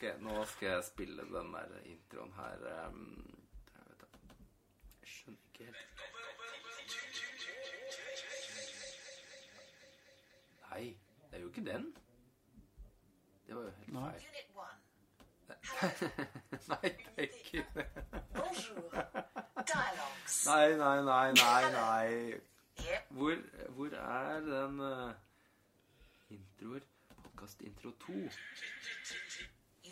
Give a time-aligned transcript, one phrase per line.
[0.00, 2.84] Ok, nå skal jeg spille den der introen her.
[2.86, 3.40] ehm,
[3.74, 4.06] jeg vet da.
[5.00, 5.76] Jeg skjønner ikke helt.
[10.70, 10.84] Nei,
[11.30, 11.94] det er jo ikke den.
[13.46, 14.12] Det var jo helt Nei.
[14.12, 14.26] feil.
[16.68, 17.66] Nei, det er ikke.
[20.46, 22.40] Nei, nei, nei, nei, nei.
[23.10, 23.36] Hvor,
[23.68, 25.12] hvor er den uh,
[26.30, 26.80] introer?
[27.22, 28.12] Podkast-intro 2.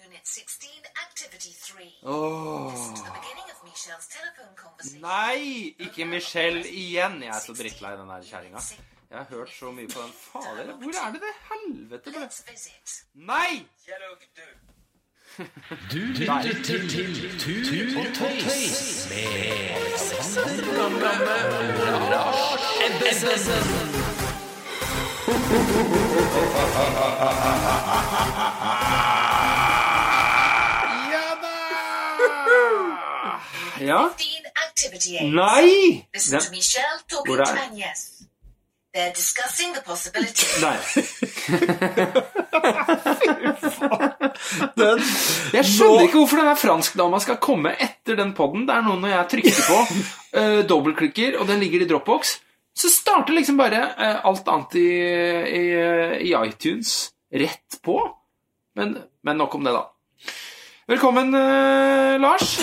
[0.08, 0.68] Unit 16,
[1.06, 1.84] Activity 3.
[2.02, 2.72] Åh.
[2.72, 5.02] Listen to the beginning of Michelle's telephone conversation.
[5.02, 5.74] Nei!
[5.78, 7.22] Ikke Michelle igjen.
[7.22, 8.58] Jeg er så drittlei den der kjerringa.
[9.10, 10.12] Jeg har hørt så mye på den.
[10.32, 12.28] Fader, hvor er det det helvete ble?
[13.14, 13.66] Nei!
[15.92, 16.80] Du lytter til,
[17.44, 19.24] Tur og Tøys med
[19.76, 24.08] Alexander og Lars Ebbesen.
[33.80, 34.08] Ja?
[34.18, 35.24] 15, Activity 8.
[35.34, 36.06] Nei!
[36.14, 38.06] Listen to Michelle talking Hvor to er- Agnes.
[38.94, 40.46] They're discussing the possibility.
[40.64, 40.78] nei.
[44.78, 45.02] Den,
[45.52, 48.64] Jeg skjønner ikke hvorfor denne franskdama skal komme etter den podden.
[48.68, 49.78] Det er noe når jeg trykker på,
[50.40, 52.38] uh, dobbeltklikker, og den ligger i Dropbox,
[52.78, 54.88] så starter liksom bare uh, alt annet i,
[55.60, 55.64] i,
[56.30, 58.00] i iTunes rett på.
[58.78, 59.84] Men, men nok om det, da.
[60.88, 62.56] Velkommen, uh, Lars.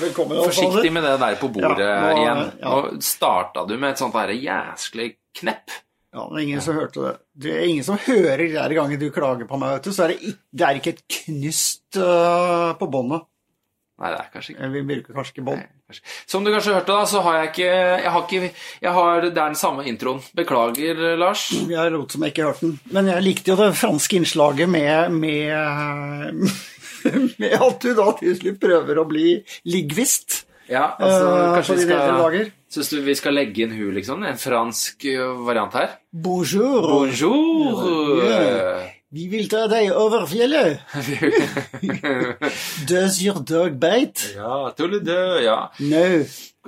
[0.00, 0.40] Velkommen.
[0.44, 2.42] Forsiktig med det der på bordet Ja, nå- igjen.
[2.60, 2.74] ja.
[2.74, 5.70] Nå starta du med et sånt der jæsklig knepp.
[6.12, 7.16] Ja, men ingen som hørte det.
[7.38, 9.90] Det er ingen som hører hver gang du klager på meg, vet du.
[9.94, 13.26] Så er det, ikke, det er ikke et knust uh, på båndet.
[14.00, 15.62] Nei, det er kanskje ikke Eh, Vi bruker kanskje ikke bånd.
[16.26, 17.66] Som du kanskje hørte, da, så har jeg ikke
[18.00, 20.22] Jeg har ikke jeg har, Det er den samme introen.
[20.34, 21.50] Beklager, Lars.
[21.68, 22.80] Jeg lot som jeg ikke hørte den.
[22.90, 26.48] Men jeg likte jo det franske innslaget med, med,
[27.42, 29.34] med at du da til slutt prøver å bli
[29.70, 34.22] liggvist Ja, altså, øh, kanskje vi skal synes du vi skal legge inn hun, liksom?
[34.22, 35.02] En fransk
[35.42, 35.96] variant her?
[36.14, 36.86] Bonjour.
[36.86, 38.22] Bonjour!
[38.22, 38.89] Ja.
[39.10, 40.78] Vi vil ta deg over fjellet.
[42.90, 44.36] Does your dog bite?
[44.36, 45.56] ja, tulledø, ja.
[45.82, 46.02] No.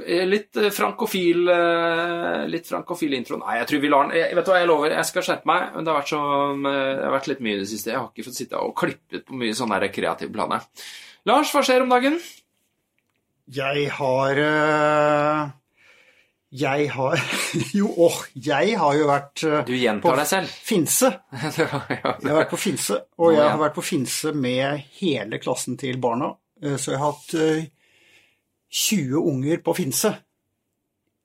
[0.03, 3.37] Eh, Litt eh, frankofil eh, Litt frankofil intro.
[3.43, 5.51] Nei, jeg tror vi lar den jeg, Vet du hva, jeg lover, jeg skal skjerpe
[5.53, 5.69] meg.
[5.77, 6.21] Men det har vært, så,
[6.57, 7.93] eh, det har vært litt mye i det siste.
[7.93, 10.67] Jeg har ikke fått sitte og klippet på mye sånne der kreative planer.
[11.31, 12.19] Lars, hva skjer om dagen?
[13.53, 15.51] Jeg har øh,
[16.53, 17.17] Jeg har
[17.79, 20.49] Jo, åh, jeg har jo vært øh, Du gjentar deg selv.
[20.69, 21.09] Finse.
[21.59, 25.97] Jeg har vært på Finse, og jeg har vært på Finse med hele klassen til
[26.03, 26.35] barna.
[26.63, 27.63] Eh, Så jeg har hatt øh,
[28.73, 30.13] 20 unger på Finse.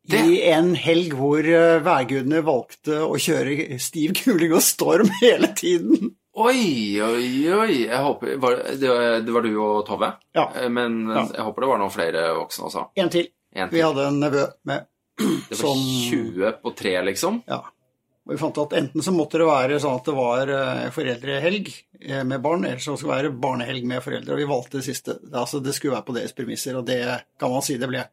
[0.07, 1.43] Det- I en helg hvor
[1.83, 6.13] værgudene valgte å kjøre stiv kuling og storm hele tiden.
[6.37, 7.73] Oi, oi, oi.
[7.89, 10.13] Jeg håper, var, det, var, det var du og Tove?
[10.37, 10.47] Ja.
[10.55, 11.25] Eh, Men Ja.
[11.35, 12.85] jeg håper det var noen flere voksne også.
[12.95, 13.27] En til.
[13.57, 14.85] En Vi hadde en nevø med.
[15.17, 17.41] Det var som- 20 på 3, liksom?
[17.47, 17.63] Ja.
[18.27, 21.69] Og vi fant at enten så måtte det være sånn at det var eh, foreldrehelg
[22.01, 24.33] eh, med barn, eller så skulle det være barnehelg med foreldre.
[24.35, 25.15] Og vi valgte det siste.
[25.31, 26.99] Altså, det skulle være på deres premisser, og det
[27.39, 28.03] kan man si det ble.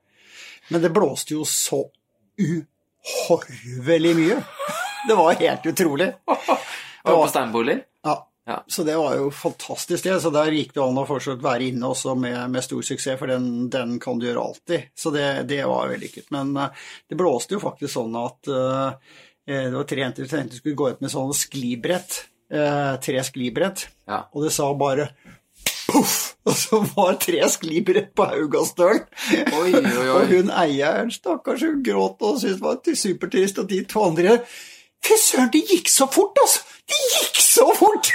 [0.71, 1.83] Men det blåste jo så
[2.39, 4.39] uhorvelig mye.
[5.09, 6.13] Det var helt utrolig.
[7.05, 7.83] Var du på steinboliger?
[8.47, 8.65] Ja.
[8.69, 10.19] Så det var jo fantastisk, det.
[10.21, 13.33] Så der gikk det an å fortsatt være inne også med, med stor suksess, for
[13.33, 14.91] den, den kan du gjøre alltid.
[14.99, 16.29] Så det, det var vellykket.
[16.35, 19.17] Men eh, det blåste jo faktisk sånn at uh,
[19.49, 22.21] det var tre jenter som skulle gå ut med sånn sklibrett.
[22.53, 23.89] Uh, tre sklibrett.
[24.09, 24.27] Ja.
[24.37, 25.09] Og det sa bare
[25.89, 26.21] poff!
[26.45, 29.07] Og så var tre sklibrett på Haugastølen.
[29.57, 33.61] Og hun eieren, stakkars, hun gråt og syntes det var supertrist.
[33.63, 34.37] Og de to andre
[35.05, 36.63] Fy søren, det gikk så fort, altså!
[36.89, 38.11] Det gikk så fort!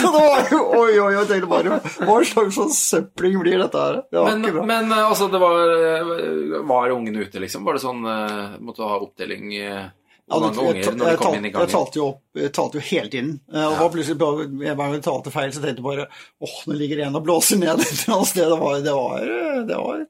[0.00, 3.80] så det var jo Oi, oi, jeg tenkte bare Hva slags sånn søpling blir dette
[3.80, 4.00] her?
[4.10, 4.66] Det var Men, ikke bra.
[4.70, 7.64] men eh, altså, det var eh, Var ungene ute, liksom?
[7.66, 11.98] Var det sånn eh, Måtte du ha oppdeling Ja, det- jeg, jeg, i jeg talte
[11.98, 12.08] jo
[12.38, 13.30] jeg talte jo hele tiden.
[13.50, 16.04] Og var plutselig bare, jeg bare talte feil, så tenkte jeg bare
[16.46, 18.46] åh, nå ligger en og blåser ned et eller annet sted.
[18.52, 19.24] Det var, det var,
[19.66, 20.04] det var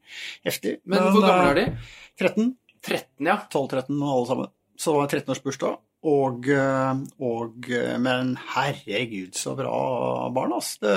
[0.44, 0.74] heftig.
[0.84, 1.64] Men hvor gamle er de?
[2.20, 2.50] 13.
[2.84, 3.38] 13, ja.
[3.48, 4.52] 12-13 alle sammen.
[4.76, 5.80] Så det var 13-årsbursdag.
[6.00, 10.78] Og, eh, og eh, Men herregud, så bra barn, ass.
[10.80, 10.94] Det,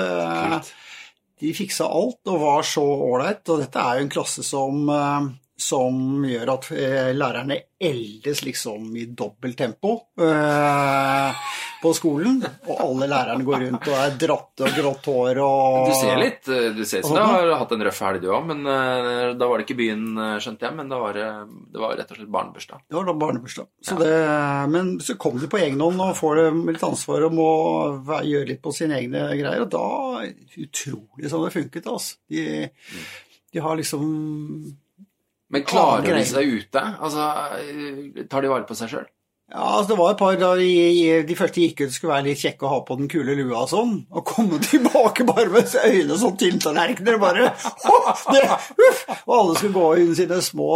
[1.42, 3.44] de fiksa alt og var så ålreit.
[3.52, 8.88] Og dette er jo en klasse som, eh, som gjør at eh, lærerne eldes liksom
[8.98, 11.44] i dobbelt tempo eh,
[11.82, 12.40] på skolen.
[12.66, 16.50] Og alle lærerne går rundt og er dratte og grått hår og Du ser litt
[16.50, 19.30] eh, Du ser ut som du har hatt en røff helg, du òg, men eh,
[19.38, 20.04] da var det ikke byen,
[20.42, 21.30] skjønte jeg, men da var det,
[21.74, 22.84] det var rett og slett barnebursdag.
[22.90, 23.70] Det var da barnebursdag.
[23.90, 24.12] Så det,
[24.74, 27.52] men så kom de på egen hånd og får det litt ansvar om å
[28.26, 29.84] gjøre litt på sine egne greier, og da
[30.54, 32.16] Utrolig sånn det funket, altså.
[32.30, 32.42] De,
[33.52, 34.04] de har liksom
[35.54, 36.86] Men klarer de seg ute?
[36.98, 37.28] Altså,
[37.60, 39.06] eh, tar de vare på seg sjøl?
[39.52, 40.68] Ja, altså det var et par da de,
[41.28, 43.68] de første gikk ut skulle være litt kjekke å ha på den kule lua og
[43.70, 47.50] sånn, og komme tilbake bare med øynene sånn tiltallerkener, bare
[47.92, 48.40] oh, det,
[48.88, 49.04] uff!
[49.26, 50.70] Og alle skulle gå i sine små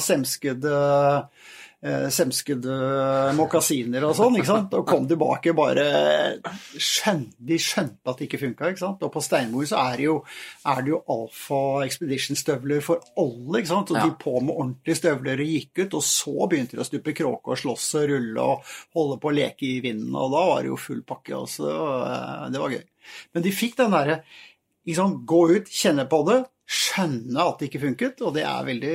[0.00, 0.78] semskede
[1.82, 2.76] eh, semskede
[3.36, 5.86] mokasiner og sånn, ikke sant, og kom tilbake bare
[6.78, 9.02] skjønte, De skjønte at det ikke funka, ikke sant.
[9.02, 10.16] Og på Steinmor så er det jo,
[10.72, 13.90] er det jo Alfa Expedition-støvler for alle, ikke sant.
[13.90, 14.04] Og Ja.
[14.06, 17.52] de på med ordentlige støvler og gikk ut, og så begynte de å stupe kråke
[17.54, 20.68] og slåss og rulle og holde på å leke i vinden, og da var det
[20.72, 21.68] jo full pakke, altså.
[22.06, 22.84] eh, Det var gøy.
[23.34, 24.22] Men de fikk den derre
[24.86, 28.92] liksom, gå ut, kjenne på det, skjønne at det ikke funket, og det er veldig,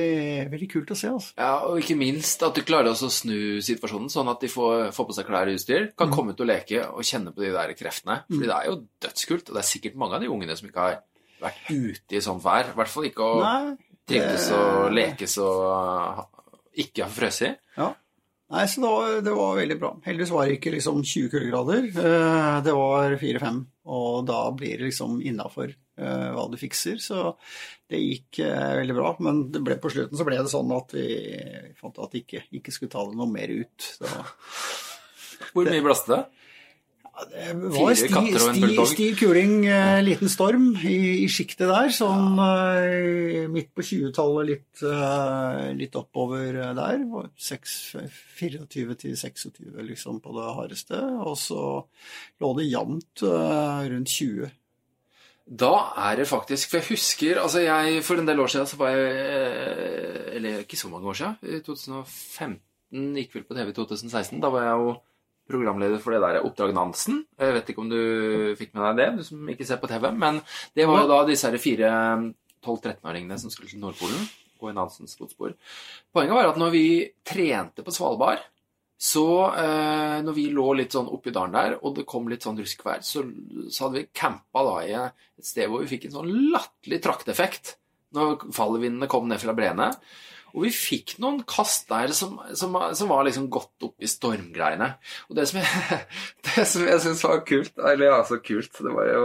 [0.52, 1.34] veldig kult å se, altså.
[1.38, 4.88] Ja, og ikke minst at du klarer også å snu situasjonen, sånn at de får,
[4.96, 7.52] får på seg klær og utstyr, kan komme ut og leke og kjenne på de
[7.54, 8.20] der kreftene.
[8.30, 10.88] Fordi det er jo dødskult, og det er sikkert mange av de ungene som ikke
[10.88, 10.98] har
[11.44, 12.72] vært ute i sånt vær.
[12.72, 13.38] I hvert fall ikke å
[14.08, 16.22] trivdes og lekes og
[16.78, 17.52] ikke ha frøst i.
[17.78, 17.92] Ja.
[18.48, 19.90] Nei, så det var, det var veldig bra.
[20.06, 21.88] Heldigvis var det ikke liksom 20 kuldegrader.
[21.92, 23.58] Eh, Det var 4-5,
[23.92, 27.00] og da blir det liksom innafor hva du fikser.
[27.02, 27.34] Så
[27.90, 29.12] det gikk eh, veldig bra.
[29.24, 31.06] Men det ble, på slutten så ble det sånn at vi
[31.80, 33.92] fant at vi ikke, ikke skulle ta det noe mer ut.
[34.00, 34.08] Så
[35.54, 36.24] Hvor mye blåste det?
[37.26, 41.90] det var Fire sti, en sti, stiv kuling, eh, liten storm i, i sjiktet der.
[41.94, 47.02] Sånn eh, midt på 20-tallet, litt, eh, litt oppover eh, der.
[47.10, 49.48] var 24 til 26
[49.88, 51.02] liksom på det hardeste.
[51.24, 51.64] Og så
[52.42, 54.54] lå det jevnt eh, rundt 20.
[55.48, 58.76] Da er det faktisk For jeg husker altså jeg, For en del år siden så
[58.76, 61.38] var jeg eh, Eller ikke så mange år siden.
[61.42, 64.40] I 2015 gikk vel på TV i 2016.
[64.40, 64.92] Da var jeg jo
[65.48, 67.22] programleder for det der Oppdrag Nansen.
[67.40, 68.00] Jeg vet ikke om du
[68.56, 70.10] fikk med deg det, du som ikke ser på TV.
[70.12, 70.40] Men
[70.76, 71.90] det var jo da disse her fire
[72.64, 74.28] 12-13-åringene som skulle til Nordpolen.
[74.60, 75.52] Gå i Nansens fotspor.
[76.12, 76.86] Poenget var at når vi
[77.28, 78.44] trente på Svalbard
[78.98, 82.58] så eh, når vi lå litt sånn oppi dalen der, og det kom litt sånn
[82.58, 83.22] ruskvær, så,
[83.70, 87.76] så hadde vi campa da i et sted hvor vi fikk en sånn latterlig trakteffekt
[88.16, 89.92] når fallvindene kom ned fra breene.
[90.56, 94.88] Og vi fikk noen kast der som, som, som var liksom godt oppi stormgreiene.
[95.28, 95.98] Og det som jeg,
[96.48, 99.22] det jeg syns var kult Eller ja, så kult, det var jo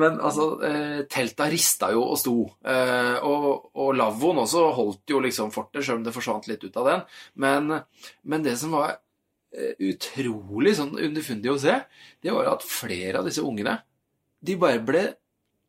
[0.00, 2.36] Men altså, eh, telta rista jo og sto.
[2.64, 6.82] Eh, og, og lavvoen også holdt jo liksom fortet, sjøl om det forsvant litt ut
[6.82, 7.06] av den.
[7.44, 7.78] Men,
[8.24, 8.96] men det som var
[9.52, 11.74] utrolig sånn underfundig å se,
[12.24, 13.78] det var at flere av disse ungene
[14.42, 15.02] de bare ble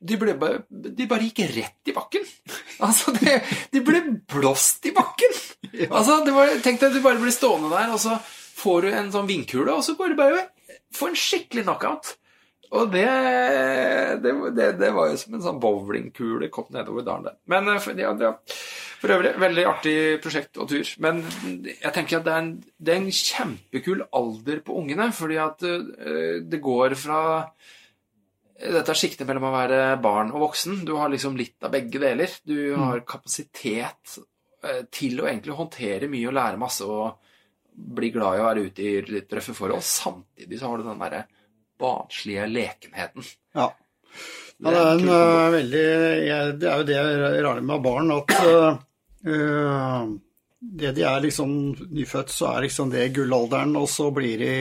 [0.03, 2.25] de, ble bare, de bare gikk rett i bakken.
[2.83, 3.37] Altså, det,
[3.71, 5.35] de ble blåst i bakken.
[5.93, 8.17] Altså, var, Tenk deg at du bare blir stående der, og så
[8.57, 10.41] får du en sånn vindkule, og så går du bare
[10.93, 12.15] få en skikkelig knockout.
[12.73, 13.05] Og det,
[14.23, 17.35] det, det, det var jo som en sånn bowlingkule kom nedover dalen der.
[17.51, 18.33] Men ja, for, ja,
[19.01, 20.89] for øvrig, veldig artig prosjekt og tur.
[21.05, 21.21] Men
[21.69, 25.65] jeg tenker at det er en, det er en kjempekul alder på ungene, fordi at
[25.69, 27.21] eh, det går fra
[28.63, 30.81] dette er sjiktet mellom å være barn og voksen.
[30.87, 32.31] Du har liksom litt av begge deler.
[32.47, 34.17] Du har kapasitet
[34.63, 37.19] eh, til å egentlig håndtere mye og lære masse og
[37.73, 39.85] bli glad i å være ute i litt røffe forhold.
[39.85, 41.23] Samtidig så har du den derre
[41.79, 43.25] barnslige lekenheten.
[43.55, 43.71] Ja.
[44.63, 45.87] Ja, det er en øh, veldig
[46.61, 46.99] Det er jo det
[47.43, 48.35] rare med barn, at
[49.27, 50.13] øh,
[50.63, 51.49] det de er liksom
[51.91, 54.53] nyfødt, så er liksom det gullalderen, og så blir de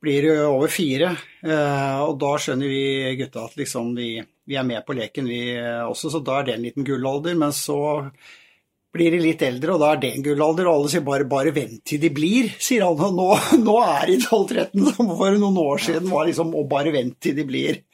[0.00, 1.10] blir over fire.
[1.44, 4.14] Og da skjønner vi gutta at liksom vi,
[4.48, 7.36] vi er med på leken, vi også, så da er det en liten gullalder.
[7.36, 8.08] Men så
[8.94, 11.54] blir de litt eldre, og da er det en gullalder, og alle sier bare 'bare
[11.54, 12.98] vent til de blir', sier han.
[12.98, 13.28] Og nå,
[13.68, 17.36] nå er de 12-13, som for noen år siden var liksom 'å bare vent til
[17.36, 17.84] de blir'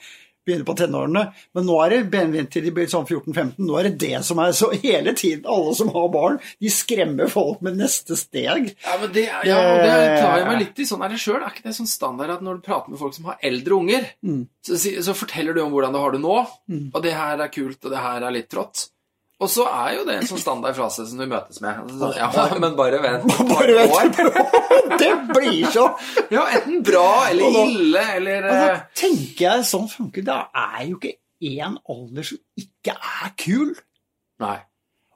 [0.46, 1.22] begynner på tenårene.
[1.56, 3.56] Men nå er det vent til de blir sånn 14-15.
[3.66, 5.44] Nå er det det som er så hele tiden.
[5.50, 8.70] Alle som har barn, de skremmer folk med neste steg.
[8.86, 10.88] Ja, men det, ja, det tar jeg meg litt i.
[10.88, 11.40] Sånn er det sjøl.
[11.40, 14.10] Er ikke det sånn standard at når du prater med folk som har eldre unger,
[14.66, 16.36] så, så forteller du om hvordan du har det nå,
[16.92, 18.90] og det her er kult, og det her er litt trått.
[19.36, 21.76] Og så er jo det en sånn standardfrase som du møtes med.
[21.82, 23.26] Altså, sånn, ja, men bare vent.
[23.50, 24.20] Bare et vent.
[24.22, 24.62] år.
[25.02, 25.82] Det blir så
[26.32, 30.38] Ja, enten bra eller da- ille eller da eh, tenker jeg sånn funker det.
[30.56, 31.12] er jo ikke
[31.52, 33.74] én alder som ikke er kul.
[34.40, 34.56] Nei.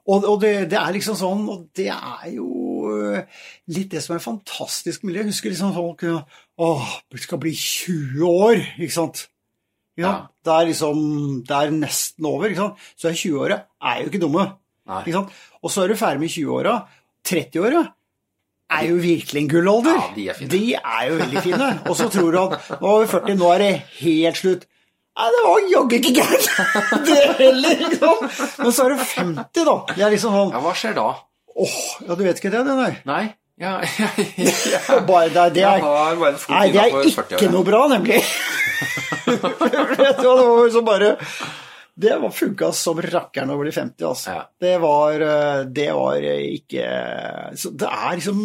[0.05, 2.47] Og, og det, det er liksom sånn, og det er jo
[2.93, 3.19] øh,
[3.73, 5.23] litt det som er fantastisk miljø.
[5.23, 6.05] Jeg husker liksom folk
[6.61, 6.69] Å,
[7.09, 9.25] det skal bli 20 år, ikke sant.
[10.05, 10.13] Ja.
[10.41, 10.99] Det er liksom
[11.47, 12.83] Det er nesten over, ikke sant.
[12.97, 13.57] Så er 20-åra
[13.91, 14.45] er jo ikke dumme.
[14.89, 15.01] Nei.
[15.05, 15.33] Ikke sant?
[15.61, 16.75] Og så er du ferdig med 20-åra.
[17.27, 17.81] 30-åra
[18.71, 19.97] er jo virkelig en gullalder.
[19.99, 20.49] Ja, de er fine.
[20.53, 21.69] De er jo veldig fine.
[21.89, 24.67] Og så tror du at nå er vi 40, nå er det helt slutt.
[25.19, 26.47] Nei, det var jaggu ikke gærent,
[27.09, 27.81] det heller.
[27.83, 28.21] Liksom.
[28.63, 29.75] Men så er du 50, da.
[29.91, 31.07] Det er liksom sånn hva skjer da?
[31.51, 31.73] Åh,
[32.07, 32.93] ja, du vet ikke det, det, nei.
[33.09, 33.23] Nei?
[33.65, 34.07] Ja, ja,
[34.73, 34.99] ja.
[35.05, 35.83] Bare, det, det er,
[36.49, 38.17] nei, det er ikke noe bra, nemlig.
[39.27, 41.11] vet du hva, det var liksom bare
[42.01, 44.33] Det funka som rakkeren å bli 50, altså.
[44.33, 44.43] Ja.
[44.65, 46.89] Det var eh, Det var ikke
[47.59, 48.43] Så det er liksom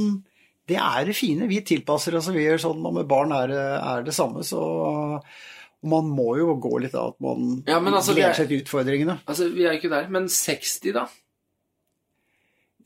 [0.69, 1.49] Det er det fine.
[1.49, 2.81] Vi tilpasser oss, altså, vi gjør sånn.
[2.85, 4.61] Og med barn er det, er det samme, så
[5.87, 9.21] man må jo gå litt av at man Ja, altså, er- gleder seg til utfordringene.
[9.31, 10.09] Altså, vi er ikke der.
[10.11, 11.05] Men 60, da?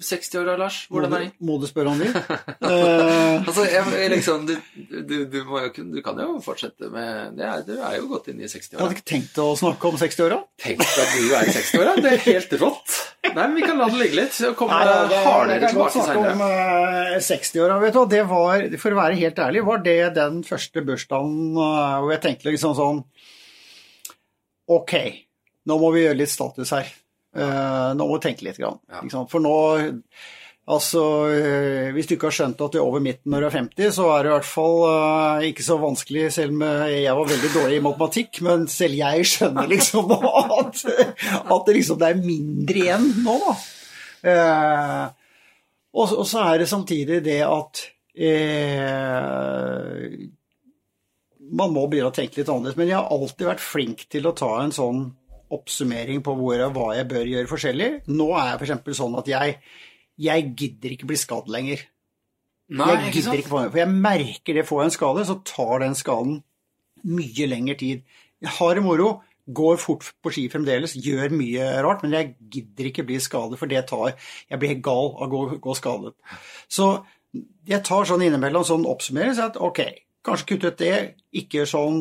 [0.00, 0.76] 60-åra, Lars?
[0.88, 1.28] Hvordan er de?
[1.45, 2.09] Må du spørre om de?
[2.71, 4.52] Eh, Altså, jeg, liksom, du,
[4.90, 5.61] du, du, jo,
[5.95, 8.83] du kan jo fortsette med det er, Du er jo godt inn i 60-åra.
[8.85, 10.38] hadde ikke tenkt å snakke om 60-åra.
[10.61, 11.95] Tenk at du er i 60-åra.
[12.04, 12.97] Det er helt rått.
[13.30, 14.35] Nei, men vi kan la det ligge litt.
[14.37, 16.35] Så kommer Nei, det hardere tilbake senere.
[16.37, 18.00] om eh, 60-åra, vet du.
[18.04, 22.14] og Det var, for å være helt ærlig, var det den første bursdagen eh, hvor
[22.16, 23.04] jeg tenkte liksom sånn
[24.71, 24.92] Ok,
[25.66, 26.90] nå må vi gjøre litt status her.
[27.37, 28.58] Eh, nå må du tenke litt.
[28.60, 29.25] Grann, Ja.
[29.30, 29.56] For nå
[30.70, 31.02] Altså,
[31.34, 33.90] eh, hvis du ikke har skjønt at du er over midten når du er 50,
[33.96, 37.50] så er det i hvert fall uh, ikke så vanskelig, selv om jeg var veldig
[37.56, 40.12] dårlig i matematikk, men selv jeg skjønner liksom
[40.60, 40.84] at,
[41.40, 43.54] at det liksom det er mindre igjen nå, da.
[44.20, 45.06] Uh,
[45.90, 47.82] og, og så er det samtidig det at
[48.20, 50.06] uh,
[51.50, 52.78] man må begynne å tenke litt annerledes.
[52.78, 55.08] Men jeg har alltid vært flink til å ta en sånn
[55.54, 57.88] oppsummering på hvor, hva jeg bør gjøre forskjellig.
[58.11, 58.99] Nå er jeg f.eks.
[59.00, 59.57] sånn at jeg,
[60.21, 61.83] jeg gidder ikke bli skadd lenger.
[62.71, 63.40] Nei, jeg ikke gidder sant?
[63.42, 66.38] ikke For jeg merker det, får jeg en skade, så tar den skaden
[67.11, 68.04] mye lengre tid.
[68.40, 69.11] Jeg har det moro,
[69.50, 73.71] går fort på ski fremdeles, gjør mye rart, men jeg gidder ikke bli skadet, for
[73.71, 74.14] det tar
[74.50, 76.14] Jeg blir gal av å gå, gå skadet.
[76.71, 76.92] Så
[77.66, 79.83] jeg tar sånn innimellom sånn oppsummering, så at ok,
[80.26, 80.97] kanskje kutte ut det,
[81.35, 82.00] ikke gjør sånn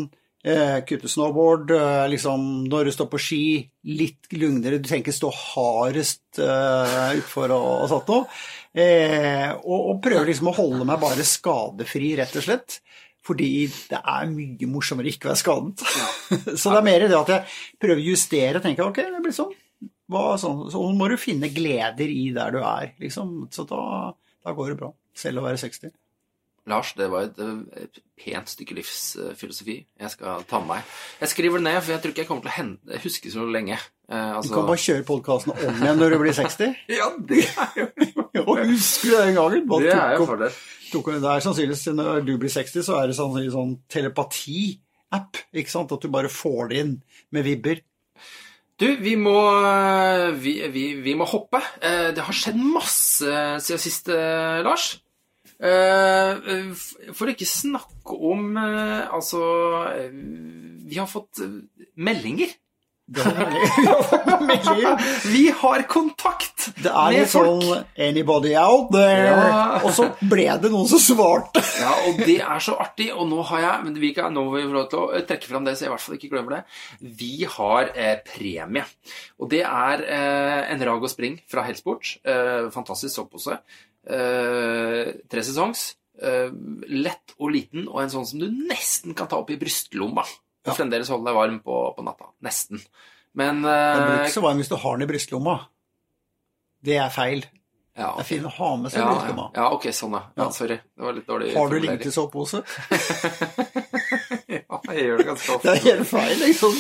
[0.88, 3.44] kutte snowboard, eh, liksom når du står på ski,
[3.90, 8.28] litt lugnere, du tenker stå hardest uh, utfor og, og sånt noe.
[8.74, 12.80] Eh, og, og prøver liksom å holde meg bare skadefri, rett og slett.
[13.26, 13.50] Fordi
[13.92, 15.88] det er mye morsommere ikke å være skadet.
[16.60, 19.36] så det er mer det at jeg prøver å justere og tenke ok, det blir
[19.36, 19.52] sånn.
[20.10, 20.66] Hva, sånn.
[20.74, 23.44] Så må du finne gleder i der du er, liksom.
[23.54, 23.82] Så da,
[24.46, 24.94] da går det bra.
[25.18, 25.94] Selv å være 60.
[26.70, 29.76] Lars, det var et, eh, et pent stykke livsfilosofi.
[30.00, 30.84] Jeg skal ta med meg.
[31.22, 33.46] Jeg skriver det ned, for jeg tror ikke jeg kommer til å hente, huske så
[33.50, 33.78] lenge.
[34.10, 36.76] Eh, Du altså, kan bare kjøre podkasten om igjen når du blir 60.
[37.00, 37.88] Ja, det er jo
[38.50, 39.68] Og husker du den gangen?
[39.70, 40.54] Bare Det er jo fordel.
[41.22, 45.38] det er sannsynligvis når du blir 60, så er det sannsynligvis sånn telepati-app.
[45.54, 45.92] ikke sant?
[45.92, 46.96] At du bare får det inn
[47.32, 47.82] med vibber.
[48.80, 49.36] Du, vi må,
[50.40, 51.60] vi, vi, vi må hoppe.
[51.84, 53.28] Eh, Det har skjedd masse
[53.66, 55.02] siden sist, eh, Lars.
[55.60, 56.72] Eh,
[57.12, 59.42] For å ikke snakke om eh, Altså
[59.92, 60.14] eh,
[60.88, 61.42] Vi har fått
[62.00, 62.56] meldinger.
[63.20, 65.00] Er.
[65.26, 67.64] Vi har kontakt Det er med folk.
[67.64, 69.26] sånn 'anybody out there'?
[69.34, 69.80] Ja.
[69.84, 71.64] Og så ble det noen som svarte.
[71.80, 73.10] Ja, og det er så artig.
[73.16, 75.48] Og nå har jeg men vi kan, Nå må vi få lov til å trekke
[75.50, 76.64] fram det, så jeg i hvert fall ikke glemmer det.
[77.24, 78.86] Vi har eh, premie.
[79.40, 82.18] Og det er eh, en Rago Spring fra Helsport.
[82.24, 83.58] Eh, fantastisk sovepose.
[84.10, 85.96] Eh, tre sesongs.
[86.22, 86.50] Eh,
[86.90, 90.26] lett og liten, og en sånn som du nesten kan ta opp i brystlomma.
[90.26, 90.74] Og Ja.
[90.76, 92.32] fremdeles holde deg varm på, på natta.
[92.44, 92.82] Nesten.
[93.38, 95.56] Men Den blir eh, ikke så varm hvis du har den i brystlomma.
[96.84, 97.46] Det er feil.
[97.96, 99.46] ja, Det er fint å ha med seg ja, i ja, brystlomma.
[99.56, 100.22] ja, ok, sånn, ja.
[100.42, 100.50] ja.
[100.56, 100.78] Sorry.
[100.98, 101.54] Det var litt dårlig.
[101.56, 102.00] Har du formulering.
[102.00, 102.64] liggende sovepose?
[104.50, 105.68] Ja, jeg gjør det ganske ofte.
[105.70, 106.76] Det er helt feil, liksom.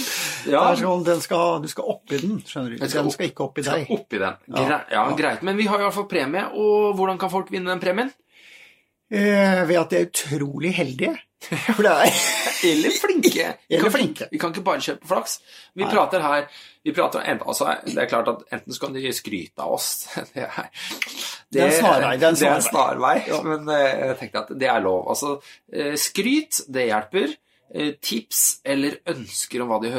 [0.48, 0.64] Ja.
[0.72, 2.78] Det sånn, den skal, du skal oppi den, skjønner du.
[2.84, 3.92] Den skal Den skal ikke oppi Skal deg.
[3.98, 4.40] oppi den.
[4.56, 4.80] Ja.
[4.92, 5.42] Ja, greit.
[5.44, 8.12] Men vi har i hvert fall premie, og hvordan kan folk vinne den premien?
[9.12, 11.16] Eh, ved at de er utrolig heldige.
[11.50, 12.12] Det er
[12.68, 13.46] Eller flinke.
[13.72, 14.28] Eller kan, flinke.
[14.32, 15.38] Vi kan ikke bare kjøpe flaks.
[15.74, 15.92] Vi Nei.
[15.94, 16.46] prater her
[16.86, 20.44] vi prater, altså, Det er klart at enten så kan de skryte av oss Det
[20.46, 20.70] er,
[21.52, 23.16] Det er en snarvei, det er en det er en snarvei.
[23.20, 23.42] snarvei, Ja.
[23.44, 25.08] men eh, jeg tenkte at det er lov.
[25.12, 25.34] Altså,
[25.74, 27.34] eh, skryt, det hjelper.
[27.74, 29.90] Eh, Tips eller ønsker om hva de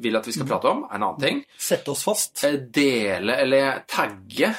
[0.00, 0.36] vil at vi Mm.
[0.36, 1.44] skal prate om, er en annen ting.
[1.58, 2.44] Sette oss fast.
[2.44, 4.54] Eh, dele eller tagge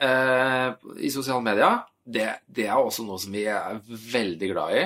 [0.00, 4.82] eh, i sosiale medier, det, det er også noe som vi er veldig glad i.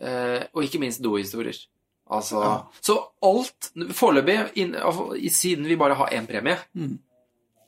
[0.00, 1.58] Eh, og ikke minst dohistorier.
[2.08, 2.62] Altså, Ja.
[2.80, 4.36] Så alt Foreløpig,
[4.78, 6.98] altså, i- siden vi bare har én premie, Mm.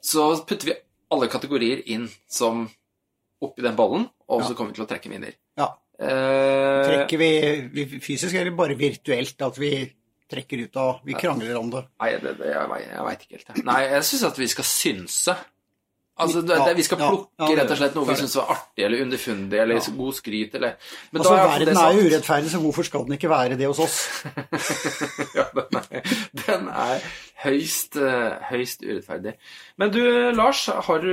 [0.00, 0.74] så putter vi
[1.10, 2.68] alle kategorier inn som
[3.42, 4.46] oppi den bollen, og Ja.
[4.46, 5.34] så kommer vi til å trekke en vinner.
[5.56, 5.68] Ja.
[5.98, 7.30] Eh, Trekker vi,
[7.74, 9.40] vi fysisk, eller bare virtuelt?
[9.42, 9.72] At vi
[10.28, 11.84] trekker ut og Vi krangler om det.
[12.02, 13.62] Nei, det, det, jeg, jeg veit ikke helt.
[13.66, 15.36] Nei, jeg syns at vi skal synse.
[16.18, 18.52] Altså, det, det, Vi skal plukke ja, det- rett og slett noe vi syns var
[18.56, 20.74] artig eller underfundig eller god skryt eller
[21.12, 23.70] Men Altså, er Verden det er jo urettferdig, så hvorfor skal den ikke være det
[23.70, 23.98] hos oss?
[25.38, 27.06] ja, den er, den er
[27.44, 29.36] høyst, eh, høyst urettferdig.
[29.78, 30.02] Men du,
[30.34, 31.12] Lars, har du,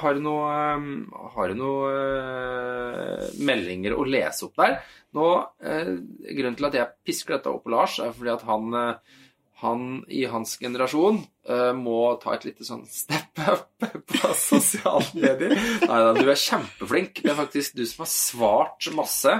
[0.00, 4.80] har du noe, eh, har du noe eh, meldinger å lese opp der?
[5.16, 5.28] Nå,
[5.64, 5.92] eh,
[6.36, 9.20] Grunnen til at jeg pisker dette opp på Lars, er fordi at han, eh,
[9.62, 13.25] han i hans generasjon uh, må ta et lite sånn step
[14.10, 15.56] på sosiale medier.
[15.86, 17.22] Nei da, du er kjempeflink.
[17.22, 19.34] Det er faktisk du som har svart masse.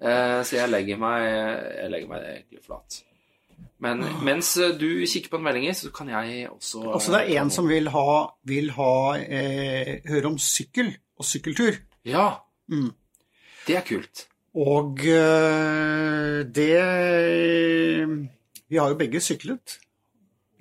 [0.00, 3.02] Eh, så jeg legger meg, jeg legger meg egentlig flat.
[3.84, 7.42] Men mens eh, du kikker på en melding, så kan jeg også Altså, det er
[7.42, 8.10] en som vil ha,
[8.48, 11.80] vil ha eh, høre om sykkel og sykkeltur.
[12.08, 12.28] Ja.
[12.72, 12.92] Mm.
[13.66, 14.26] Det er kult.
[14.54, 16.74] Og eh, det
[18.70, 19.78] Vi har jo begge syklet.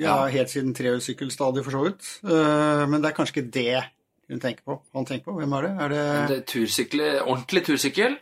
[0.03, 0.25] Ja.
[0.33, 2.09] helt siden trehjulssykkelstadiet, for så vidt.
[2.25, 3.83] Eh, men det er kanskje ikke det
[4.31, 4.77] hun tenker på.
[4.97, 5.37] Han tenker på.
[5.39, 5.71] Hvem er det?
[5.85, 8.17] Er det Det er tursykkel, ordentlig tursykkel.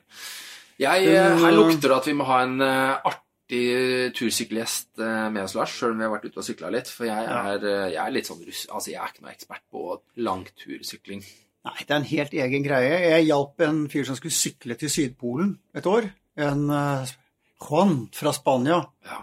[0.81, 5.55] Jeg, eh, her lukter det at vi må ha en eh, artig tursykkelgjest med oss,
[5.55, 6.88] Lars, sjøl om vi har vært ute og sykla litt.
[6.88, 8.61] For jeg er, jeg er litt sånn russ...
[8.71, 11.25] Altså, jeg er ikke noe ekspert på lang tursykling.
[11.67, 12.93] Nei, det er en helt egen greie.
[13.11, 16.07] Jeg hjalp en fyr som skulle sykle til Sydpolen et år.
[16.39, 16.63] En
[17.61, 18.79] Juan fra Spania.
[19.05, 19.19] Ja.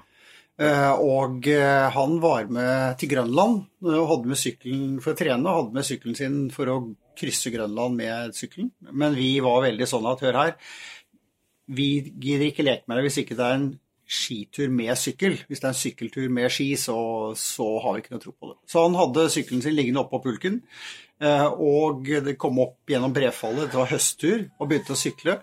[0.58, 5.18] Eh, og eh, han var med til Grønland eh, og hadde med sykkelen for å
[5.18, 5.44] trene.
[5.46, 6.78] Og hadde med sykkelen sin for å
[7.18, 8.72] krysse Grønland med sykkelen.
[8.90, 10.56] Men vi var veldig sånn at hør her,
[11.68, 13.68] vi gidder ikke leke med det hvis ikke det er en
[14.08, 15.36] skitur med sykkel.
[15.46, 16.96] Hvis det er en sykkeltur med ski, så,
[17.38, 18.56] så har vi ikke noe tro på det.
[18.72, 20.62] Så han hadde sykkelen sin liggende oppå pulken.
[21.18, 25.34] Og det kom opp gjennom brefallet, det var høsttur, og begynte å sykle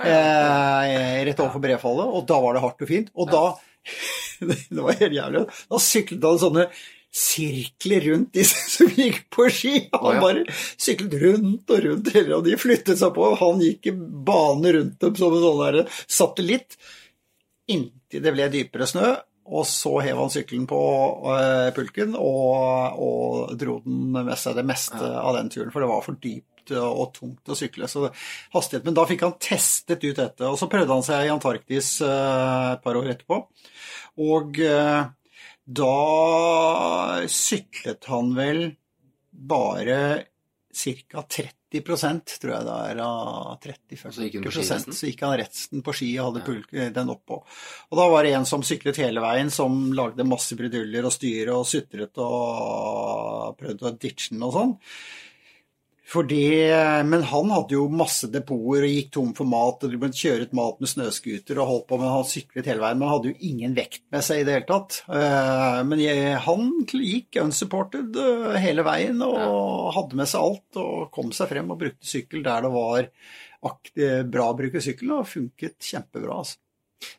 [0.00, 2.14] eh, rett overfor brefallet.
[2.16, 3.12] Og da var det hardt og fint.
[3.14, 3.44] Og da
[4.74, 5.44] Det var helt jævlig.
[5.68, 6.68] Da syklet han sånne
[7.18, 8.44] sirkler rundt de
[8.76, 9.74] som gikk på ski.
[9.94, 13.32] Han bare syklet rundt og rundt, og de flyttet seg på.
[13.40, 16.78] Han gikk i bane rundt dem som en sånn der satellitt
[17.68, 19.16] inntil det ble dypere snø.
[19.48, 20.78] Og så hev han sykkelen på
[21.32, 25.88] eh, pulken og, og dro den med seg det meste av den turen, for det
[25.88, 26.20] var for
[26.68, 27.88] dypt og tungt å sykle.
[27.88, 28.08] Så
[28.54, 32.00] hastighet, Men da fikk han testet ut dette, og så prøvde han seg i Antarktis
[32.00, 33.42] eh, et par år etterpå.
[34.18, 35.04] Og eh,
[35.64, 38.66] da syklet han vel
[39.30, 40.26] bare
[40.78, 41.22] ca.
[41.28, 44.94] 30% tror jeg det er av Og så gikk 30-40?
[44.96, 47.42] Så gikk han resten på ski og hadde pulk, den oppå.
[47.90, 51.58] Og da var det en som syklet hele veien, som lagde masse bruduljer og styre
[51.58, 54.76] og sutret og prøvde å ditche den og sånn.
[56.08, 56.40] Fordi,
[57.04, 60.46] men han hadde jo masse depoter og gikk tom for mat, og de måtte kjøre
[60.48, 62.96] ut mat med snøscooter og holdt på, men han syklet hele veien.
[62.96, 65.02] Men han hadde jo ingen vekt med seg i det hele tatt.
[65.12, 71.10] Eh, Men jeg, han gikk unsupported eh, hele veien og hadde med seg alt og
[71.12, 73.10] kom seg frem og brukte sykkel der det var
[74.32, 76.40] bra å bruke sykkel, og funket kjempebra.
[76.40, 76.56] altså.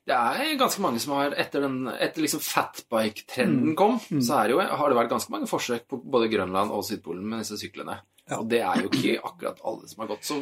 [0.08, 2.48] Det er ganske mange som har Etter, den, etter liksom Mm.
[2.50, 6.72] fatbike-trenden kom, så er det jo, har det vært ganske mange forsøk på både Grønland
[6.74, 8.00] og Sydpolen med disse syklene.
[8.30, 8.38] Ja.
[8.42, 10.38] Og det er jo ikke akkurat alle som har gått så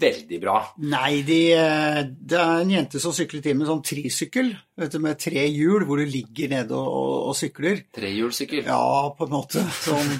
[0.00, 0.54] veldig bra.
[0.88, 1.38] Nei, de,
[2.24, 4.46] det er en jente som syklet inn med en sånn trisykkel
[4.80, 7.82] vet du, med tre hjul, hvor du ligger nede og, og, og sykler.
[7.92, 8.62] Trehjulssykkel.
[8.64, 9.60] Ja, på en måte.
[9.82, 10.14] Sånn.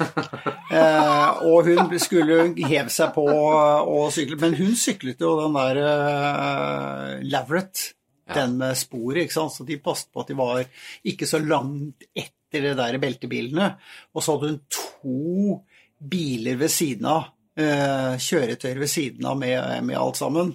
[0.71, 5.81] Eh, og hun skulle heve seg på og sykle, men hun syklet jo den der
[5.87, 7.87] eh, Laveret,
[8.31, 8.37] Ja.
[8.43, 9.57] den med sporet, ikke sant.
[9.57, 10.61] Så de passet på at de var
[11.09, 13.73] ikke så langt etter det der beltebilene.
[14.15, 15.57] Og så hadde hun to
[16.01, 20.55] biler ved siden av, eh, kjøretøyer ved siden av med, med alt sammen.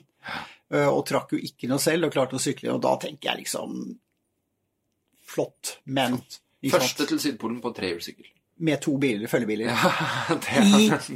[0.73, 3.45] Eh, og trakk jo ikke noe selv og klarte å sykle, og da tenker jeg
[3.45, 3.83] liksom
[5.35, 6.19] Flott, men?
[6.71, 8.29] Første til Sydpolen på trehjulssykkel.
[8.65, 9.67] med to biler, følgebiler.
[10.45, 10.61] det,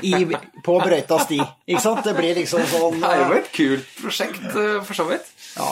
[0.03, 1.37] I, i, på brøyta sti.
[1.69, 2.01] Ikke sant?
[2.03, 5.31] Det blir liksom sånn det er jo et kult prosjekt, eh, for så vidt.
[5.55, 5.71] ja.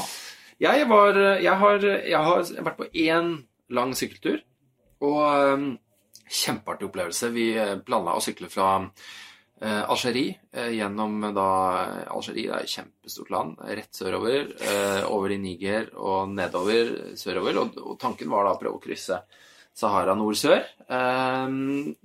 [0.57, 3.27] Jeg, var, jeg, har, jeg har vært på én
[3.69, 4.39] lang sykkeltur,
[5.05, 5.67] og
[6.29, 7.31] kjempeartig opplevelse.
[7.35, 11.49] Vi eh, planla å sykle fra eh, Algerie eh, gjennom da
[12.13, 17.61] Algerie, er et kjempestort land, rett sørover, eh, over i Niger og nedover sørover.
[17.63, 19.21] Og, og tanken var da å prøve å krysse
[19.77, 21.45] Sahara nord-sør, eh,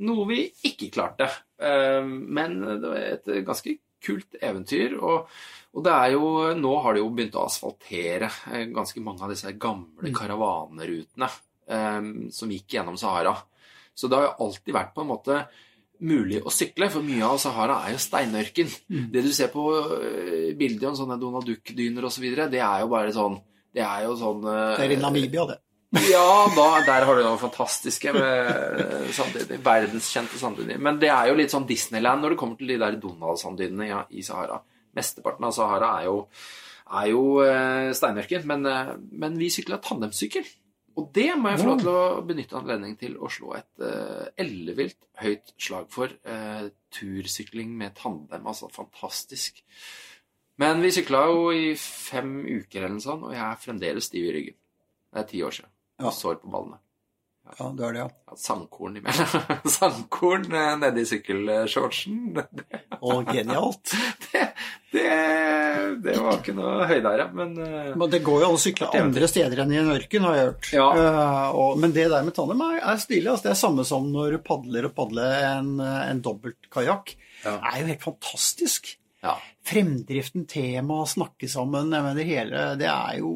[0.05, 1.31] noe vi ikke klarte.
[1.57, 4.99] Eh, men det var et ganske kult eventyr.
[5.01, 5.29] og
[5.73, 6.27] og det er jo,
[6.59, 11.29] nå har de jo begynt å asfaltere eh, ganske mange av disse gamle karavanerutene
[11.65, 13.33] eh, som gikk gjennom Sahara.
[13.95, 15.43] Så det har jo alltid vært på en måte
[16.03, 18.71] mulig å sykle, for mye av Sahara er jo steinørken.
[19.13, 23.13] Det du ser på øh, bilder om sånne Donald Duck-dyner osv., det er jo bare
[23.15, 23.39] sånn
[23.73, 25.61] Det er jo sånn øh, Det er i Namibia, det.
[26.09, 28.51] Ja, da, der har du noe fantastiske med
[28.83, 29.63] øh, sanddyner.
[29.65, 30.81] Verdenskjente sanddyner.
[30.83, 34.03] Men det er jo litt sånn Disneyland når det kommer til de der Donald-sanddynene ja,
[34.11, 34.59] i Sahara.
[34.97, 36.17] Mesteparten av Sahara er jo,
[36.99, 37.23] er jo
[37.97, 38.67] steinørken, men,
[39.23, 40.49] men vi sykla tandemsykkel.
[41.01, 44.27] Og det må jeg få lov til å benytte anledningen til å slå et uh,
[44.41, 46.13] ellevilt høyt slag for.
[46.29, 48.45] Uh, tursykling med tandem.
[48.45, 49.63] Altså fantastisk.
[50.61, 54.29] Men vi sykla jo i fem uker eller noe sånt, og jeg er fremdeles stiv
[54.29, 54.59] i ryggen.
[55.13, 55.73] Det er ti år siden.
[56.03, 56.13] Ja.
[56.13, 56.82] Sår på ballene.
[57.59, 58.37] Ja, du er det, ja.
[58.39, 59.49] Sandkorn imellom.
[59.77, 62.39] sandkorn uh, nedi sykkelshortsen.
[63.09, 63.93] Og genialt.
[64.33, 64.47] det,
[64.95, 65.05] det,
[66.05, 69.29] det var ikke noe høydere, men uh, Men det går jo an å sykle andre
[69.31, 70.71] steder enn i en ørken, har jeg hørt.
[70.79, 70.89] Ja.
[70.97, 73.29] Uh, og, men det der med tandem er, er stilig.
[73.29, 73.49] Altså.
[73.49, 77.15] Det er samme som når du padler og padler en, en dobbeltkajakk.
[77.43, 77.59] Ja.
[77.59, 78.97] Det er jo helt fantastisk.
[79.25, 79.37] ja.
[79.63, 83.31] Fremdriften, tema, snakke sammen, jeg mener hele Det er jo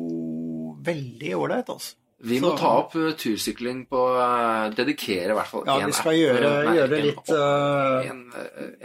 [0.86, 1.94] veldig ålreit, altså.
[2.26, 5.94] Vi må Så- ta opp uh, tursykling på uh, Dedikere i hvert fall Ja, vi
[5.94, 8.22] skal app, gjøre, uh, nei, gjøre en litt app, eh, En,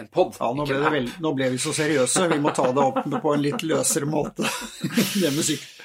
[0.03, 0.35] en pod.
[0.37, 0.93] Ja, nå ble, app.
[0.93, 2.27] vel, nå ble vi så seriøse.
[2.35, 4.45] Vi må ta det opp på en litt løsere måte.
[4.45, 5.77] Det med sykkel.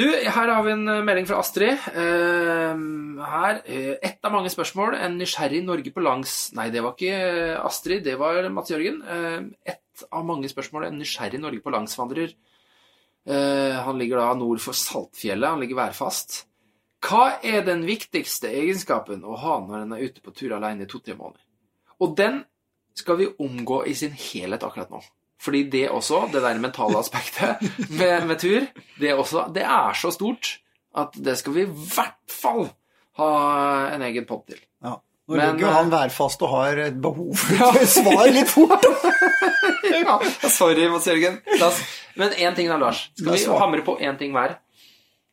[0.00, 1.76] Du, her har vi en melding fra Astrid.
[1.92, 3.60] Uh, her,
[4.00, 4.96] Ett av mange spørsmål.
[4.96, 9.02] En nysgjerrig Norge på langs Nei, det var ikke Astrid, det var Mats Jørgen.
[9.04, 10.88] Uh, ett av mange spørsmål.
[10.88, 12.32] En nysgjerrig Norge på langsvandrer.
[13.28, 15.50] Uh, han ligger da nord for Saltfjellet.
[15.52, 16.46] Han ligger værfast.
[17.00, 20.90] Hva er den viktigste egenskapen å ha når en er ute på tur alene i
[20.90, 21.42] to-tre måneder?
[22.00, 22.42] Og den
[22.96, 25.00] skal vi omgå i sin helhet akkurat nå.
[25.40, 28.66] Fordi det også, det der mentale aspektet med, med tur,
[29.00, 30.58] det, også, det er så stort
[31.00, 32.66] at det skal vi i hvert fall
[33.20, 33.30] ha
[33.94, 34.60] en egen pott til.
[34.84, 34.98] Ja.
[35.30, 38.50] Nå Men, ligger jo eh, han værfast og har et behov for å svar litt
[38.50, 38.84] fort.
[39.90, 40.16] Ja,
[40.50, 41.38] sorry, Mats Jørgen.
[42.18, 43.04] Men én ting da, Lars.
[43.18, 44.56] Skal vi hamre på én ting hver?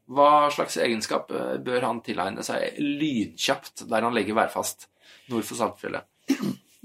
[0.08, 4.88] Hva slags egenskap eh, bør han tilegne seg lynkjapt der han legger værfast
[5.32, 6.08] nord for Saltfjellet?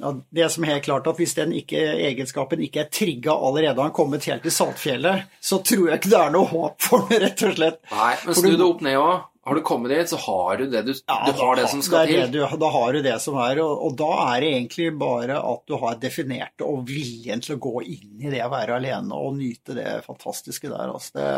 [0.02, 3.82] Ja, det som er helt klart at Hvis den ikke, egenskapen ikke er trigga allerede
[3.85, 7.20] han kommet helt til Saltfjellet, så tror jeg ikke det er noe håp for den,
[7.22, 7.78] rett og slett.
[7.92, 9.20] Nei, men snu du- det opp ned òg.
[9.42, 12.06] Har du kommet dit, så har du det du, Ja, du har det som skal
[12.06, 12.32] det er til.
[12.32, 15.38] det Du, da har du det som er, og, og da er det egentlig bare
[15.42, 18.76] at du har definert det, og viljen til å gå inn i det å være
[18.78, 20.92] alene og nyte det fantastiske der.
[20.94, 21.32] Altså det,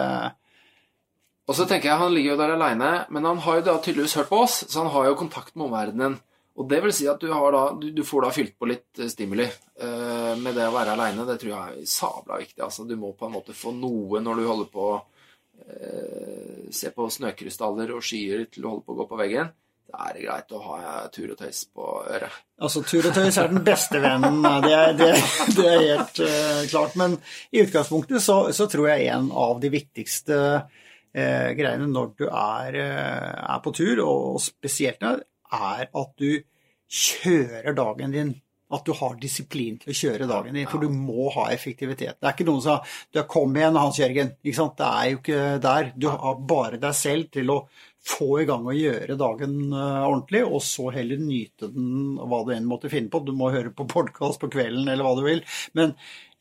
[1.45, 4.17] Og så tenker jeg, Han ligger jo der aleine, men han har jo da tydeligvis
[4.21, 6.17] hørt på oss, så han har jo kontakt med omverdenen.
[6.55, 9.11] Og det vil si at du, da, du, du får da fylt på litt eh,
[9.11, 11.27] stimuli uh, med det å være aleine.
[11.27, 12.61] Det tror jeg er sabla viktig.
[12.63, 12.87] altså.
[12.87, 17.91] Du må på en måte få noe når du holder på eh, Se på snøkrystaller
[17.95, 19.51] og skyer til du holder på å gå på veggen.
[19.91, 20.79] Da er det greit å ha
[21.13, 22.39] tur og tøys på øret.
[22.63, 25.11] altså Tur og tøys er den beste vennen, det er, det,
[25.59, 26.97] det er helt uh, klart.
[27.03, 27.19] Men
[27.51, 30.83] i utgangspunktet så, så tror jeg en av de viktigste eh,
[31.15, 35.23] greiene når du er, eh, er på tur, og spesielt når,
[35.55, 36.43] er at du
[36.91, 38.35] kjører dagen din.
[38.75, 42.17] At du har disiplin til å kjøre dagen din, for du må ha effektivitet.
[42.19, 42.81] Det er ikke noen som
[43.13, 44.37] sier 'kom igjen, Hans Jørgen'.
[44.43, 44.77] Ikke sant?
[44.77, 45.93] Det er jo ikke der.
[45.97, 47.69] Du har bare deg selv til å
[48.05, 52.53] få i gang og gjøre dagen eh, ordentlig, og så heller nyte den, hva du
[52.53, 53.23] enn måtte finne på.
[53.25, 55.41] Du må høre på podkast på kvelden eller hva du vil,
[55.73, 56.34] men eh,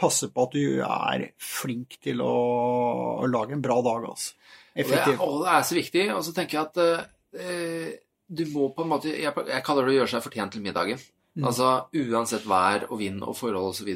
[0.00, 2.32] passe på at du er flink til å,
[3.22, 4.34] å lage en bra dag, altså.
[4.78, 6.04] Og det, er, og det er så viktig.
[6.14, 6.80] Og så tenker jeg at
[7.42, 7.88] eh,
[8.28, 11.00] du må på en måte Jeg, jeg kaller det å gjøre seg fortjent til middagen.
[11.38, 11.46] Mm.
[11.50, 13.90] Altså uansett vær og vind og forhold osv.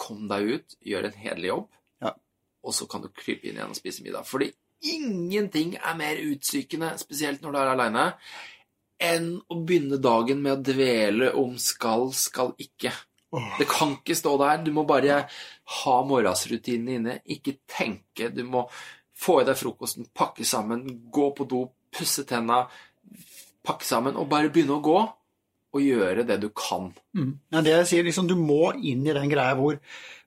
[0.00, 1.68] Kom deg ut, gjør en hederlig jobb,
[2.02, 2.14] Ja.
[2.64, 4.24] og så kan du krype inn igjen og spise middag.
[4.28, 4.48] Fordi
[4.90, 8.06] ingenting er mer utsykende, spesielt når du er aleine,
[9.00, 12.92] enn å begynne dagen med å dvele om skal, skal ikke.
[13.30, 14.62] Det kan ikke stå der.
[14.64, 15.22] Du må bare
[15.76, 17.18] ha morgensrutinene inne.
[17.30, 18.30] Ikke tenke.
[18.34, 18.66] Du må
[19.20, 22.62] få i deg frokosten, pakke sammen, gå på do, pusse tenna,
[23.66, 25.00] pakke sammen og bare begynne å gå.
[25.70, 26.88] Og gjøre det du kan.
[27.14, 27.36] Mm.
[27.54, 29.76] Ja, det jeg sier, liksom, du må inn i den greia hvor,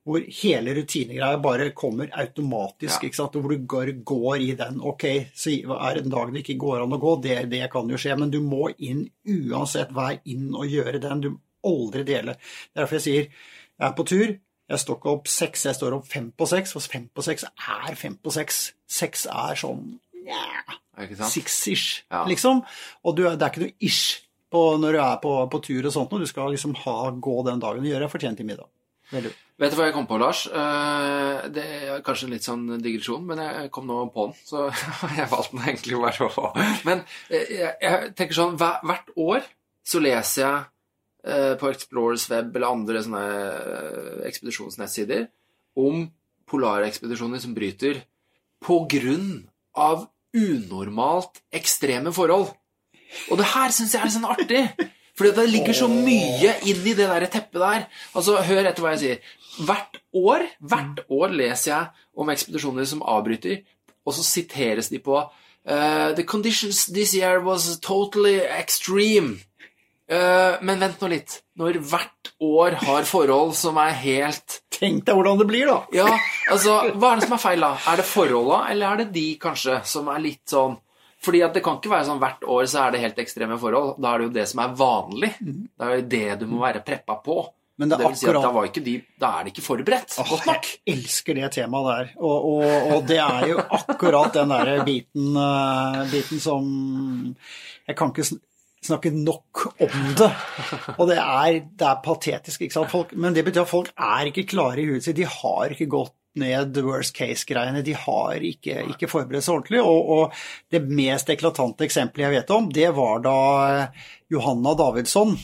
[0.07, 3.03] hvor hele rutinegreia bare kommer automatisk.
[3.03, 3.25] Ja.
[3.27, 4.79] Hvor du går, går i den.
[4.79, 5.03] Ok,
[5.35, 7.99] så er det en dag det ikke går an å gå, det, det kan jo
[7.99, 9.91] skje, men du må inn uansett.
[9.91, 11.25] Vær inn og gjøre den.
[11.27, 11.29] Du
[11.69, 12.35] aldri dele.
[12.39, 14.35] Det er derfor jeg sier jeg er på tur.
[14.73, 16.71] Jeg står ikke opp seks, jeg står opp fem på seks.
[16.75, 18.61] For fem på seks er fem på seks.
[18.87, 20.77] Seks er sånn yeah,
[21.27, 22.23] six-ish, Ja.
[22.29, 22.61] liksom.
[23.03, 24.21] Og du, det er ikke noe ish
[24.53, 26.21] på, når du er på, på tur og sånt, noe.
[26.21, 28.69] du skal liksom ha, gå den dagen og gjøre deg fortjent til middag.
[29.13, 29.31] Veldig.
[29.61, 30.45] Vet du hva jeg kom på, Lars?
[30.47, 34.37] Eh, Det er kanskje en litt sånn digresjon, men jeg kom nå på den.
[34.47, 34.63] Så
[35.17, 36.47] jeg valgte den egentlig bare å
[36.87, 39.43] Men eh, jeg, tenker sånn Hvert år
[39.85, 40.63] så leser jeg
[41.59, 45.27] på Explorers Web eller andre sånne eh, ekspedisjonsnettsider
[45.79, 46.07] om
[46.49, 48.01] polare ekspedisjoner som bryter
[48.63, 52.51] på grunn av unormalt ekstreme forhold.
[53.29, 54.63] Og det her syns jeg er sånn artig.
[55.13, 57.85] Fordi det ligger så mye inn i det der teppet der.
[58.17, 59.33] Altså, Hør etter hva jeg sier.
[59.61, 63.61] Hvert år, hvert år leser jeg om ekspedisjoner som avbryter,
[64.03, 69.37] og så siteres de på uh, The conditions this year was totally extreme.
[70.11, 71.37] Eh, men vent nå litt.
[71.59, 75.77] Når hvert år har forhold som er helt Tenk deg hvordan det blir, da.
[75.95, 76.07] Ja,
[76.51, 77.71] altså, hva er det som er feil, da?
[77.91, 80.75] Er det forholda, eller er det de, kanskje, som er litt sånn
[81.23, 83.93] Fordi at det kan ikke være sånn hvert år så er det helt ekstreme forhold.
[84.03, 85.29] Da er det jo det som er vanlig.
[85.39, 87.37] Det er jo det du må være preppa på.
[87.79, 88.91] Men det er det si at da, akkurat var ikke de,
[89.23, 90.67] da er de ikke forberedt godt nok.
[90.83, 92.11] Jeg elsker det temaet der.
[92.19, 96.67] Og, og, og det er jo akkurat den der biten, eh, biten som
[97.87, 98.27] Jeg kan ikke
[98.83, 100.31] sn- snakke nok om det.
[100.97, 102.91] Og det er, det er patetisk, ikke sant.
[102.91, 105.15] Folk, men det betyr at folk er ikke klare i huet sitt.
[105.17, 107.83] De har ikke gått ned worst case-greiene.
[107.85, 109.81] De har ikke, ikke forberedt seg ordentlig.
[109.85, 113.37] Og, og det mest eklatante eksempelet jeg vet om, det var da
[114.33, 115.35] Johanna Davidsson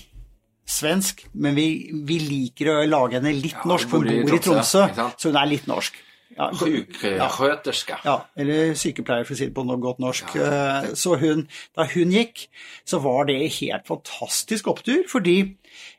[0.70, 1.68] svensk, men vi,
[2.06, 4.84] vi liker å lage henne litt Ja, norsk, for hun bor i Tromsø,
[5.18, 5.96] så hun er litt norsk.
[6.40, 7.98] Ja, Sjuksköterska.
[8.06, 10.30] ja, eller sykepleier, for å si det på noe godt norsk.
[10.40, 10.86] Ja.
[10.96, 12.46] Så hun, da hun gikk,
[12.88, 15.36] så var det helt fantastisk opptur, fordi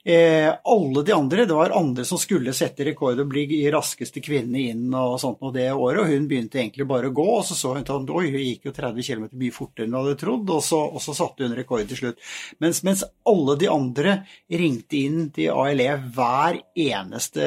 [0.05, 4.65] eh, alle de andre, det var andre som skulle sette rekord og bli raskeste kvinne
[4.71, 7.57] inn og sånt noe det året, og hun begynte egentlig bare å gå, og så
[7.59, 10.55] så hun at oi, hun gikk jo 30 km mye fortere enn hun hadde trodd,
[10.57, 12.25] og så, og så satte hun rekord til slutt.
[12.63, 14.17] Mens, mens alle de andre
[14.51, 17.47] ringte inn til ALE hver eneste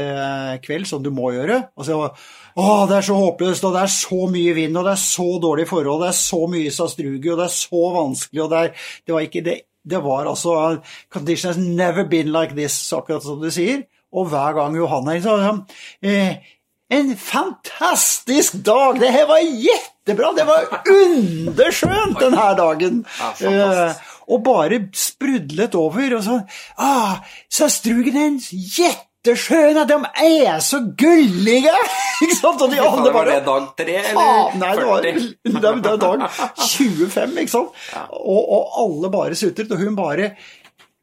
[0.63, 2.07] kveld, som du må gjøre, og så å,
[2.89, 5.71] det er så håpløst, og det er så mye vind, og det er så dårlige
[5.73, 9.15] forhold, det er så mye sastrugi, og det er så vanskelig, og det, er, det
[9.15, 10.79] var ikke det det var altså
[11.11, 13.83] Condition has never been like this, akkurat som du sier.
[14.13, 15.63] Og hver gang Johanna sa sånn
[16.05, 16.43] eh,
[16.93, 18.99] En fantastisk dag!
[19.01, 20.33] Det her var jettebra!
[20.37, 22.99] Det var underskjønt denne dagen!
[23.41, 23.49] Ja.
[23.49, 26.19] Eh, og bare sprudlet over.
[26.19, 26.43] Og sånn
[26.77, 28.39] ah, Sastrugen
[29.31, 29.97] er at De
[30.43, 31.75] er så gullige!
[32.23, 32.61] Ikke sant?
[32.61, 35.01] Og de andre Var det dag tre eller nei, det var,
[35.87, 36.25] det dag
[36.59, 37.79] 25, ikke sant?
[38.11, 40.33] Og, og alle bare sutret, og hun bare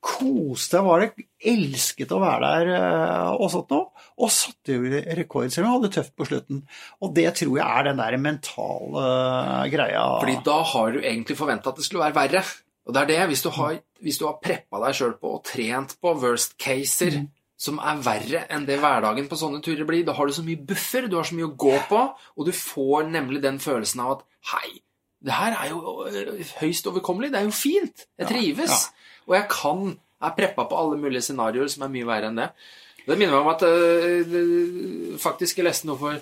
[0.00, 3.90] koste var det, elsket å være der eh, og sånt noe.
[4.20, 6.62] Og satte jo rekord, selv om hun hadde det tøft på slutten.
[7.04, 10.06] Og det tror jeg er den der mentale eh, greia.
[10.22, 12.44] Fordi da har du egentlig forventa at det skulle være verre.
[12.88, 15.44] Og det er det, hvis du har, hvis du har preppa deg sjøl på og
[15.46, 17.28] trent på worst caser Mm.
[17.60, 20.60] Som er verre enn det hverdagen på sånne turer blir, da har du så mye
[20.70, 24.14] buffer, du har så mye å gå på, og du får nemlig den følelsen av
[24.16, 24.80] at hei,
[25.20, 28.86] det her er jo øh, høyst overkommelig, det er jo fint, jeg trives,
[29.28, 29.90] og jeg kan,
[30.24, 32.48] er preppa på alle mulige scenarioer som er mye verre enn det.
[33.04, 36.20] Det minner meg om at øh, faktisk jeg leste noe for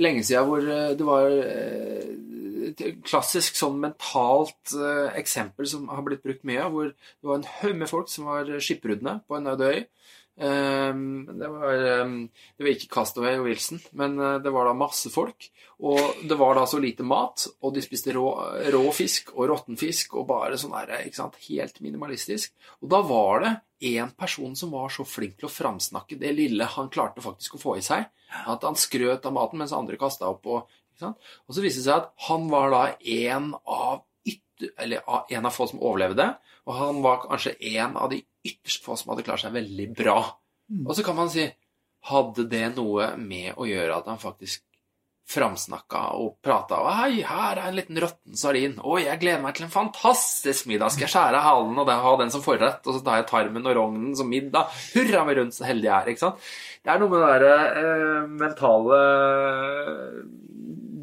[0.00, 2.10] lenge siden hvor øh, det var øh,
[2.70, 7.50] et klassisk sånn mentalt øh, eksempel som har blitt brukt mye, hvor det var en
[7.60, 9.82] haug med folk som var skipbruddene på en øde øy.
[10.40, 14.76] Ehm, det, var, ehm, det var ikke Castaway og Wilson, men øh, det var da
[14.76, 15.50] masse folk.
[15.80, 18.24] Og det var da så lite mat, og de spiste rå,
[18.72, 22.52] rå fisk og råtten fisk og bare sånn der, ikke sant, helt minimalistisk.
[22.80, 23.54] Og da var det
[23.96, 27.62] en person som var så flink til å framsnakke det lille han klarte faktisk å
[27.62, 28.10] få i seg,
[28.44, 30.44] at han skrøt av maten mens andre kasta opp.
[30.44, 34.04] Og, og så viste det seg at han var da en av
[34.78, 36.26] eller en av få som overlevde,
[36.68, 40.18] og han var kanskje en av de ytterst få som hadde klart seg veldig bra.
[40.86, 41.48] Og så kan man si
[42.08, 44.62] Hadde det noe med å gjøre at han faktisk
[45.30, 48.78] framsnakka og prata og 'Hei, her er en liten råtten sardin.
[48.82, 50.90] Å, jeg gleder meg til en fantastisk middag.
[50.90, 53.76] Skal jeg skjære halen og ha den som forrett, og så tar jeg tarmen og
[53.76, 54.72] rognen som middag.
[54.94, 56.48] Hurra meg rundt, så heldig jeg er.' Ikke sant?
[56.82, 58.98] Det er noe med det derre eh, mentale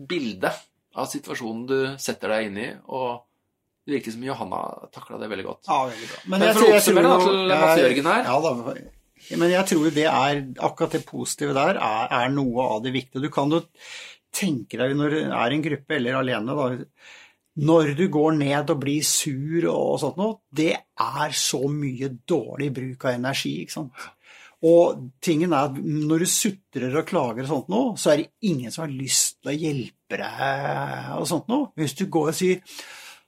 [0.07, 0.65] bildet
[0.97, 3.26] av situasjonen du setter deg inn i, og
[3.87, 5.67] det virker som Johanna takla det veldig godt.
[5.69, 6.21] Ja, veldig bra.
[6.33, 8.25] Men for å oppsummere da, til Jørgen her.
[8.27, 8.73] Ja, da,
[9.39, 13.23] men jeg tror det er akkurat det positive der er, er noe av det viktige.
[13.23, 13.61] Du kan jo
[14.35, 16.67] tenke deg når du er i en gruppe eller alene, da,
[17.67, 22.69] når du går ned og blir sur og sånt noe, det er så mye dårlig
[22.75, 24.05] bruk av energi, ikke sant.
[24.67, 28.51] Og tingen er at når du sutrer og klager og sånt noe, så er det
[28.51, 31.71] ingen som har lyst til å hjelpe deg og sånt noe.
[31.77, 32.61] Hvis du går og sier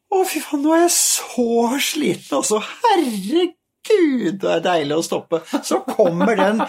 [0.09, 1.47] å, fy faen, nå er jeg så
[1.85, 2.59] sliten, altså.
[2.83, 5.41] Herregud, det er deilig å stoppe.
[5.65, 6.63] Så kommer den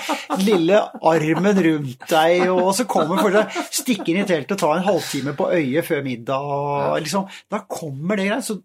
[0.45, 4.75] lille armen rundt deg, og så kommer for deg, stikke inn i teltet og ta
[4.77, 6.53] en halvtime på øyet før middag.
[6.53, 7.27] og Liksom.
[7.53, 8.47] Da kommer det greit.
[8.47, 8.61] Så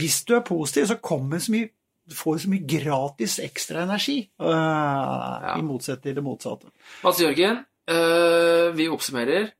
[0.00, 1.72] hvis du er positiv, så kommer så mye
[2.08, 6.70] Du får så mye gratis ekstra energi, eh, i motsetning til det motsatte.
[7.04, 9.50] Mats Jørgen, eh, vi oppsummerer.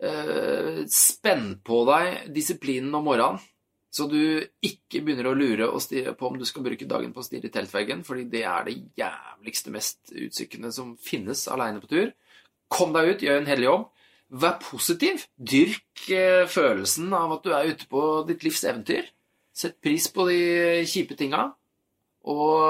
[0.00, 3.42] Eh, spenn på deg disiplinen om morgenen,
[3.98, 4.20] så du
[4.64, 5.68] ikke begynner å lure
[6.14, 8.76] på om du skal bruke dagen på å stirre i teltveggen, fordi det er det
[9.00, 12.12] jævligste, mest utsykkende som finnes aleine på tur.
[12.70, 13.86] Kom deg ut, gjør en hellig jobb.
[14.28, 15.24] Vær positiv.
[15.40, 19.08] Dyrk eh, følelsen av at du er ute på ditt livs eventyr.
[19.56, 20.40] Sett pris på de
[20.86, 21.48] kjipe tinga.
[22.28, 22.60] Og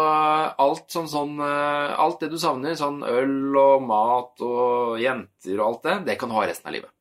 [0.63, 5.67] alt sånn, sånn eh, Alt det du savner, sånn øl og mat og jenter og
[5.67, 6.95] alt det, det kan du ha resten av livet.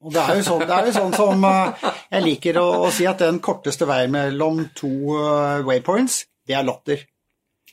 [0.00, 2.90] Og det er jo sånn, det er jo sånn som eh, jeg liker å, å
[2.94, 7.02] si at den korteste veien mellom to eh, waypoints, det er latter.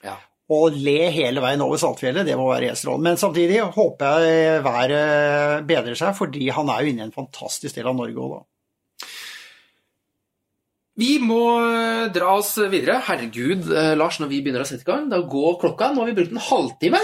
[0.03, 0.17] Ja.
[0.51, 3.13] Å le hele veien over Saltfjellet, det må være helt strålende.
[3.13, 7.79] Men samtidig håper jeg været bedrer seg, fordi han er jo inne i en fantastisk
[7.79, 9.07] del av Norge òg, da.
[10.97, 12.99] Vi må eh, dra oss videre.
[13.07, 15.93] Herregud, Lars, når vi begynner å sette i gang, da går klokka.
[15.93, 17.03] Nå har vi brukt en halvtime.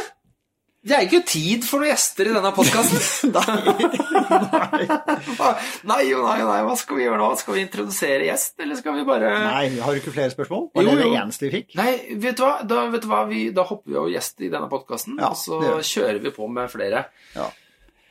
[0.83, 3.31] Det er ikke tid for noen gjester i denne podkasten.
[4.73, 4.87] nei
[5.87, 7.29] nei og nei, hva skal vi gjøre nå?
[7.39, 10.65] Skal vi introdusere gjest, eller skal vi bare Nei, har du ikke flere spørsmål?
[10.75, 11.75] Var Jo, det det eneste vi fikk?
[11.79, 11.91] Nei,
[12.25, 12.53] vet du hva?
[12.67, 13.21] Da, vet du hva?
[13.29, 16.33] Vi, da hopper vi over gjest i denne podkasten, Ja, og så det kjører vi
[16.35, 17.05] på med flere.
[17.37, 17.47] Ja.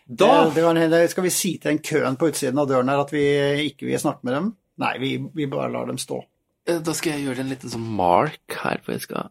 [0.08, 3.04] Da Det, det hende- skal vi si til den køen på utsiden av døren her
[3.04, 3.22] at vi
[3.68, 4.50] ikke vil snakke med dem?
[4.82, 6.22] Nei, vi, vi bare lar dem stå.
[6.66, 9.28] Eh, Da skal jeg gjøre en liten sånn mark her, for jeg skal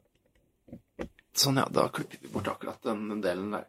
[1.38, 1.66] Sånn, ja.
[1.72, 3.68] Da klipper vi bort akkurat den, delen der.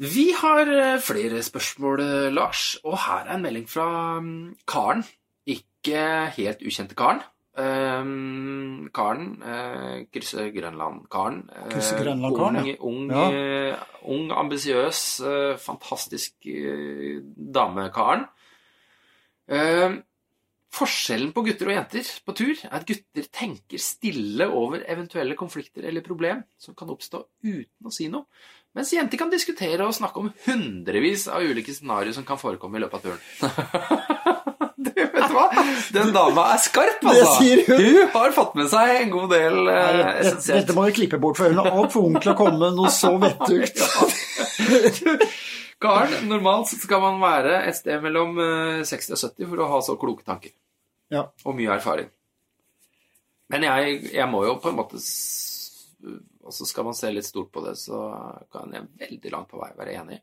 [0.00, 3.86] Vi har eh, flere spørsmål, eh, Lars, og her er en melding fra
[4.20, 5.04] mm, Karen.
[5.48, 6.02] Ikke
[6.36, 7.22] helt ukjente Karen.
[7.60, 11.40] Um, Karen, uh, krysser Grønland-Karen.
[11.50, 12.76] Uh, Krysser Grønland-Karen, ja.
[12.80, 13.72] Ung, ung, Ja.
[13.74, 17.18] uh, ung ambisiøs, uh, fantastisk uh,
[17.52, 18.28] dame, Karen.
[20.70, 25.88] Forskjellen på gutter og jenter på tur er at gutter tenker stille over eventuelle konflikter
[25.88, 28.28] eller problem som kan oppstå uten å si noe,
[28.78, 32.84] mens jenter kan diskutere og snakke om hundrevis av ulike scenarioer som kan forekomme i
[32.84, 33.18] løpet av turen.
[34.86, 35.48] du, vet du hva?
[35.90, 37.50] Den dama er skarp, altså!
[37.66, 38.00] Hun.
[38.14, 40.68] Har fått med seg en god del eh, essensielt.
[40.68, 42.94] dette må vi klippe bort, for hun er altfor ung til å komme med noe
[42.94, 43.82] så vettugt.
[45.80, 49.68] Karen, normalt så skal man være et sted mellom eh, 60 og 70 for å
[49.72, 50.52] ha så kloke tanker.
[51.10, 51.24] Ja.
[51.42, 52.06] og mye erfaring.
[53.50, 57.48] Men jeg, jeg må jo på en måte Og så skal man se litt stort
[57.50, 57.98] på det, så
[58.52, 60.20] kan jeg veldig langt på vei være enig.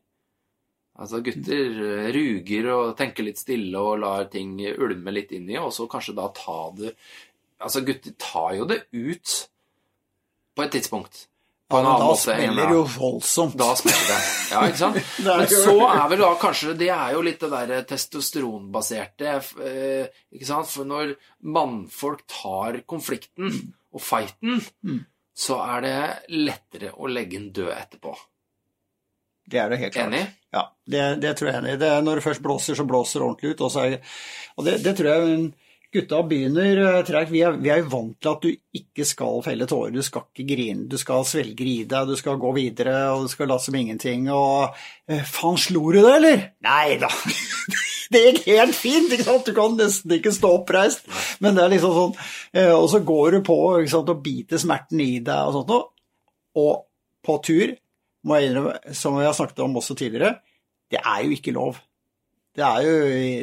[0.98, 5.58] Altså Gutter eh, ruger og tenker litt stille og lar ting ulme litt inn i,
[5.60, 6.94] og så kanskje da ta det
[7.58, 9.32] Altså, gutter tar jo det ut
[10.54, 11.24] på et tidspunkt.
[11.68, 13.56] På en annen da måte Da spiller jo voldsomt.
[13.60, 14.20] da spiller det.
[14.54, 14.96] Ja, ikke sant?
[15.20, 19.34] Er Men så er vel da kanskje Det er jo litt det derre testosteronbaserte
[19.68, 20.70] eh, Ikke sant?
[20.72, 21.12] For når
[21.44, 23.52] mannfolk tar konflikten
[23.92, 25.04] og fighten, Mm.
[25.36, 26.00] så er det
[26.34, 28.12] lettere å legge en død etterpå.
[29.48, 30.10] Det er det helt klart.
[30.12, 30.26] Enig?
[30.52, 31.78] Ja, det, det tror jeg enig i.
[31.80, 33.62] Det er Når det først blåser, så blåser det ordentlig ut.
[33.64, 33.96] Og, er,
[34.66, 35.38] det, det tror jeg
[35.94, 37.32] gutta begynner eh, tregt.
[37.32, 40.48] Vi, vi er jo vant til at du ikke skal felle tårer, du skal ikke
[40.52, 43.78] grine, du skal svelge i deg, du skal gå videre, og du skal late som
[43.78, 44.28] ingenting.
[44.34, 44.76] Og
[45.08, 46.44] eh, faen, slo du det, eller?
[46.68, 47.12] Nei da.
[48.08, 49.44] Det gikk helt fint, ikke sant?
[49.44, 51.04] du kan nesten ikke stå oppreist.
[51.44, 52.14] Men det er liksom sånn
[52.56, 54.12] eh, Og så går du på ikke sant?
[54.14, 55.90] og biter smerten i deg og sånt noe.
[56.56, 56.72] Og
[57.28, 57.74] på tur,
[58.24, 60.38] må jeg innrømme, som vi har snakket om også tidligere,
[60.88, 61.82] det er jo ikke lov.
[62.58, 62.94] Det er jo,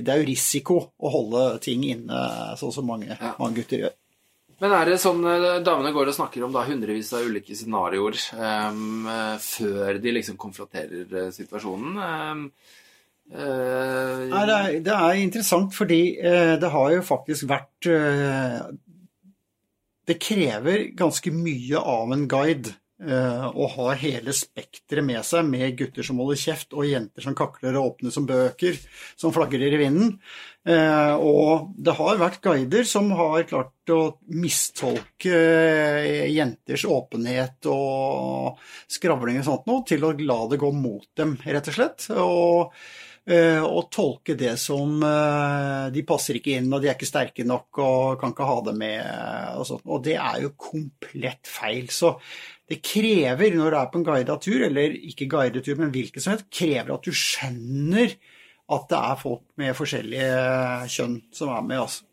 [0.03, 2.23] det er jo risiko å holde ting inne,
[2.59, 3.35] sånn som mange, Ja.
[3.39, 3.93] mange gutter gjør.
[4.63, 8.15] Men er det sånn eh, damene går og snakker om da hundrevis av ulike scenarioer
[8.15, 8.77] eh,
[9.43, 11.97] før de liksom konfronterer eh, situasjonen?
[11.99, 12.45] Um,
[13.35, 18.69] uh, Nei, det, er, det er interessant fordi uh, det har jo faktisk vært uh,
[20.07, 25.75] Det krever ganske mye av en guide eh, har ha hele spekteret med seg, med
[25.79, 28.77] gutter som holder kjeft, og jenter som kakler og åpner som bøker,
[29.19, 30.13] som flagrer i vinden.
[30.65, 38.61] Eh, og det har vært guider som har klart å mistolke eh, jenters åpenhet og
[38.89, 42.07] skravling og sånt noe, til å la det gå mot dem, rett og slett.
[42.15, 42.79] Og
[43.25, 48.19] og tolke det som de passer ikke inn, og de er ikke sterke nok og
[48.21, 48.99] kan ikke ha det med.
[49.57, 49.81] Og, sånt.
[49.89, 51.89] og det er jo komplett feil.
[51.89, 52.11] Så
[52.69, 56.23] det krever, når du er på en guidet tur, eller ikke guidet tur, men hvilken
[56.23, 58.15] som helst, krever at du skjønner
[58.75, 61.83] at det er folk med forskjellige kjønn som er med.
[61.83, 62.07] Altså.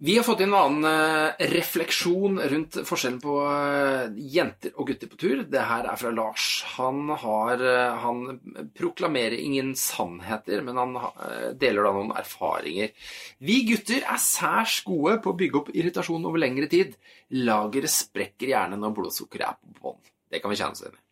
[0.00, 5.10] Vi har fått inn en annen eh, refleksjon rundt forskjellen på eh, jenter og gutter
[5.10, 5.40] på tur.
[5.50, 6.44] Det her er fra Lars.
[6.76, 8.38] Han, har, eh, han
[8.78, 10.94] proklamerer ingen sannheter, men han
[11.58, 12.94] deler da noen erfaringer.
[13.42, 16.94] Vi gutter er særs gode på å bygge opp irritasjon over lengre tid.
[17.34, 20.00] Lageret sprekker gjerne når blodsukkeret er på bånn.
[20.30, 21.07] Det kan vi kjenne oss igjen i.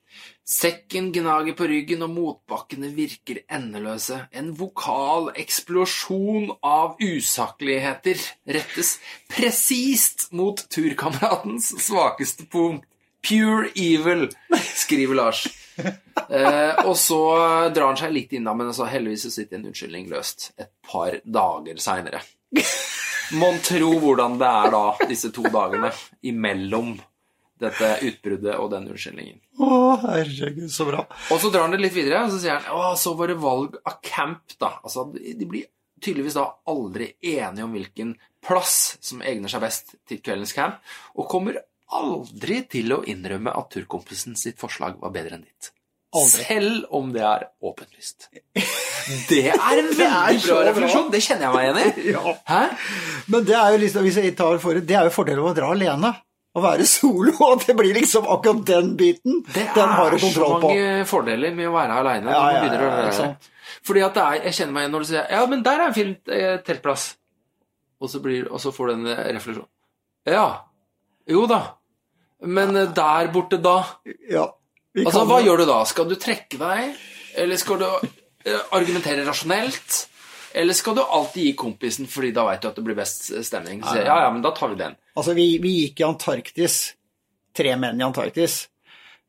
[0.46, 4.20] Sekken gnager på ryggen, og motbakkene virker endeløse.
[4.30, 8.20] En vokal eksplosjon av usakligheter
[8.54, 8.96] rettes
[9.32, 12.86] presist mot turkameratens svakeste punkt.
[13.26, 14.28] Pure evil,
[14.86, 15.46] skriver Lars.
[16.30, 17.18] Eh, og så
[17.74, 21.18] drar han seg litt inna, men altså, heldigvis så sitter en unnskyldning løst et par
[21.22, 22.22] dager seinere.
[23.36, 25.90] Mon tro hvordan det er da, disse to dagene
[26.26, 26.94] imellom
[27.62, 29.38] dette utbruddet og den unnskyldningen.
[29.62, 29.68] Å,
[30.02, 31.04] herregud, så bra.
[31.32, 33.38] Og så drar han det litt videre, og så sier han Å, så var det
[33.40, 34.74] valg av camp, da.
[34.82, 35.68] Altså, de blir
[36.02, 38.12] tydeligvis da aldri enige om hvilken
[38.44, 40.82] plass som egner seg best til kveldens camp,
[41.16, 41.62] og kommer
[41.96, 45.72] aldri til å innrømme at turkompisen sitt forslag var bedre enn ditt.
[46.16, 46.44] Aldri.
[46.46, 48.30] Selv om det er åpenlyst.
[49.30, 51.11] Det er en veldig bra refleksjon.
[51.12, 52.07] Det kjenner jeg meg igjen i.
[52.16, 52.62] Ja.
[53.30, 55.59] Men det er jo liksom, hvis jeg tar for, det er jo fordelen med å
[55.61, 56.11] dra alene.
[56.57, 57.34] Å være solo.
[57.46, 59.42] og det blir liksom akkurat den biten.
[59.52, 60.70] Det den har du kontroll på.
[60.72, 61.11] Det er så mange på.
[61.12, 62.32] fordeler med å være aleine.
[62.32, 63.62] Ja, ja, ja, ja.
[63.86, 65.90] Fordi at det er, jeg kjenner meg igjen når du sier Ja, men der er
[65.90, 67.09] en fin eh, teltplass.
[68.00, 69.68] Og så, blir, og så får du en eh, refleksjon.
[70.28, 70.46] Ja.
[71.30, 71.61] Jo da.
[72.44, 73.78] Men eh, der borte, da?
[74.30, 74.50] Ja,
[74.96, 75.82] Altså, Hva gjør du da?
[75.84, 76.94] Skal du trekke deg?
[77.36, 77.88] Eller skal du
[78.72, 80.07] argumentere rasjonelt?
[80.57, 83.82] Eller skal du alltid gi kompisen fordi da veit du at det blir best stemning?
[83.84, 84.96] Så, ja, ja, men da tar vi den.
[85.16, 86.78] Altså, vi, vi gikk i Antarktis.
[87.57, 88.62] Tre menn i Antarktis.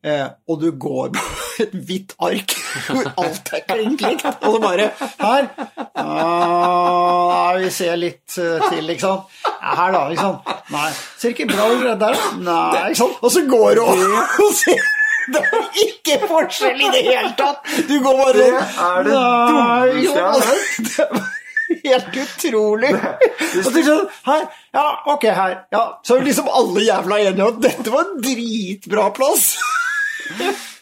[0.05, 1.23] Eh, og du går på
[1.65, 2.53] et hvitt ark
[2.85, 4.25] hvor alt er klink likt.
[4.45, 5.49] Og så bare Her.
[5.97, 9.39] Ah, vi ser litt eh, til, ikke sant.
[9.57, 10.03] Her, da.
[10.13, 10.37] liksom.
[10.71, 10.91] Nei.
[11.19, 12.21] Ser ikke bra ut der.
[12.39, 13.19] Nei, ikke sant.
[13.19, 14.85] Og så går du og ser
[15.33, 17.65] det er ikke forskjell i det hele tatt!
[17.87, 21.33] Du går bare Det er det dummeste jeg har hørt.
[21.67, 22.91] Helt utrolig.
[22.95, 25.55] Og så sånn, her, ja, ok, her.
[25.73, 25.83] Ja.
[26.05, 29.49] Så er liksom alle jævla enige om at dette var en dritbra plass.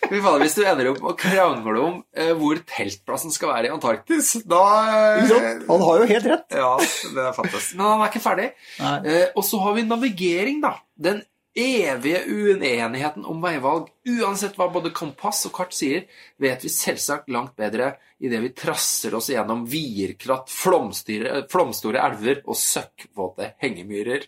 [0.05, 3.73] Fy Hvis du ender opp med å krangle om eh, hvor teltplassen skal være i
[3.73, 5.63] Antarktis, da eh.
[5.65, 6.45] Han har jo helt rett.
[6.53, 6.73] Ja,
[7.15, 7.77] det er fantastisk.
[7.79, 8.51] Men han er ikke ferdig.
[8.81, 10.75] Eh, og så har vi navigering, da.
[10.93, 11.23] Den
[11.55, 13.87] evige uenigheten om veivalg.
[14.07, 16.05] Uansett hva både kompass og kart sier,
[16.41, 23.53] vet vi selvsagt langt bedre idet vi trasser oss gjennom vierkratt, flomstore elver og søkkvåte
[23.63, 24.27] hengemyrer.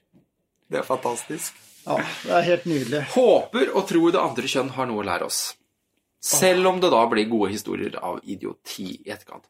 [0.68, 1.56] Det er fantastisk.
[1.88, 3.04] Ja, det er helt nydelig.
[3.14, 5.42] Håper og tror det andre kjønn har noe å lære oss.
[6.24, 9.46] Selv om det da blir gode historier av idioti i etterkant.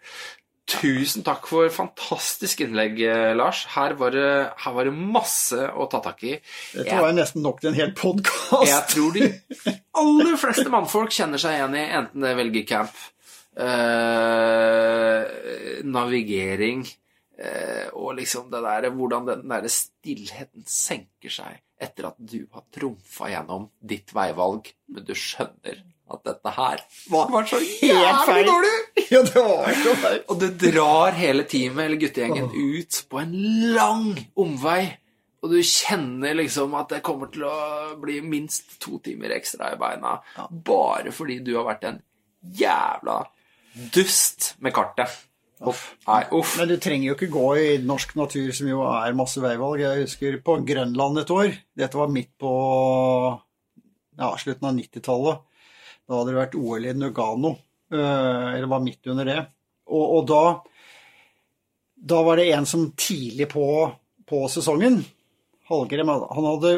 [0.67, 3.61] Tusen takk for fantastisk innlegg, eh, Lars.
[3.71, 6.33] Her var det, her var det masse å ta tak i.
[6.75, 8.67] Dette var jeg, nesten nok til en hel podkast.
[8.67, 9.29] Jeg tror de
[10.01, 12.99] aller fleste mannfolk kjenner seg igjen i enten det velger camp,
[13.55, 15.23] eh,
[15.87, 16.83] navigering
[17.39, 22.65] eh, og liksom det der hvordan den der stillheten senker seg etter at du har
[22.73, 28.75] trumfa gjennom ditt veivalg, men du skjønner at dette her var så Helt jævlig dårlig!
[29.11, 30.21] Ja, det var så feil.
[30.27, 33.35] Og du drar hele teamet eller guttegjengen ut på en
[33.75, 34.81] lang omvei.
[35.43, 37.57] Og du kjenner liksom at det kommer til å
[38.01, 40.17] bli minst to timer ekstra i beina.
[40.49, 42.01] Bare fordi du har vært en
[42.57, 43.21] jævla
[43.93, 45.13] dust med kartet.
[45.65, 45.83] Uff.
[46.05, 46.55] Nei, uff.
[46.59, 49.81] Men du trenger jo ikke gå i norsk natur, som jo er masse veivalg.
[49.81, 51.53] Jeg husker på Grønland et år.
[51.77, 52.53] Dette var midt på
[54.17, 55.45] ja, slutten av 90-tallet.
[56.07, 57.55] Da hadde det vært OL i Nugano.
[57.91, 59.39] eh, Eller var midt under det.
[59.87, 60.41] Og, og da,
[61.95, 63.65] da var det en som tidlig på,
[64.27, 65.01] på sesongen,
[65.67, 66.71] Hallgrim, han hadde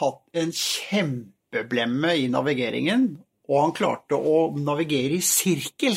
[0.00, 3.04] hatt en kjempeblemme i navigeringen,
[3.48, 5.94] og han klarte å navigere i sirkel.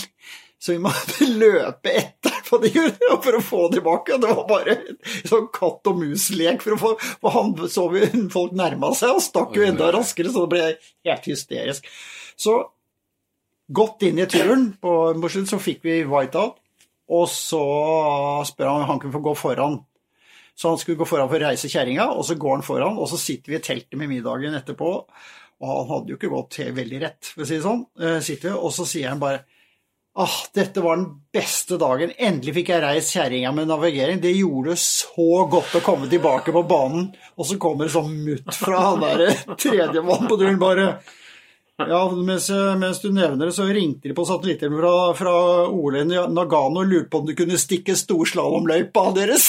[0.61, 2.20] Så vi måtte løpe etter
[2.51, 2.71] på de
[3.23, 4.19] for å få tilbake.
[4.21, 4.75] Det var bare
[5.29, 6.61] sånn katt og mus-lek.
[6.65, 10.29] For, å få- for han så vi folk nærma seg og stakk jo enda raskere,
[10.35, 10.65] så det ble
[11.09, 11.87] helt hysterisk.
[12.41, 12.57] Så
[13.71, 16.57] godt inn i turen på Mosjøen så fikk vi whiteout,
[17.11, 17.61] og så
[18.47, 19.79] spør han om han kunne få gå foran.
[20.55, 23.07] Så han skulle gå foran for å reise kjerringa, og så går han foran, og
[23.11, 24.91] så sitter vi i teltet med middagen etterpå.
[25.61, 27.83] Og han hadde jo ikke gått veldig rett, for å si det sånn.
[28.01, 29.43] Eh, sitter vi, og så sier han bare
[30.13, 32.11] Ah, dette var den beste dagen.
[32.19, 34.19] Endelig fikk jeg reist kjerringa med navigering.
[34.19, 37.07] Det gjorde så godt å komme tilbake på banen.
[37.39, 40.87] Og så kommer det sånn mutt fra han der tredjemann på turen bare
[41.81, 45.35] Ja, mens, mens du nevner det, så ringte de på satellitten fra, fra
[45.71, 49.47] Ole Nagano og lurte på om du kunne stikke storslalåmløypa deres.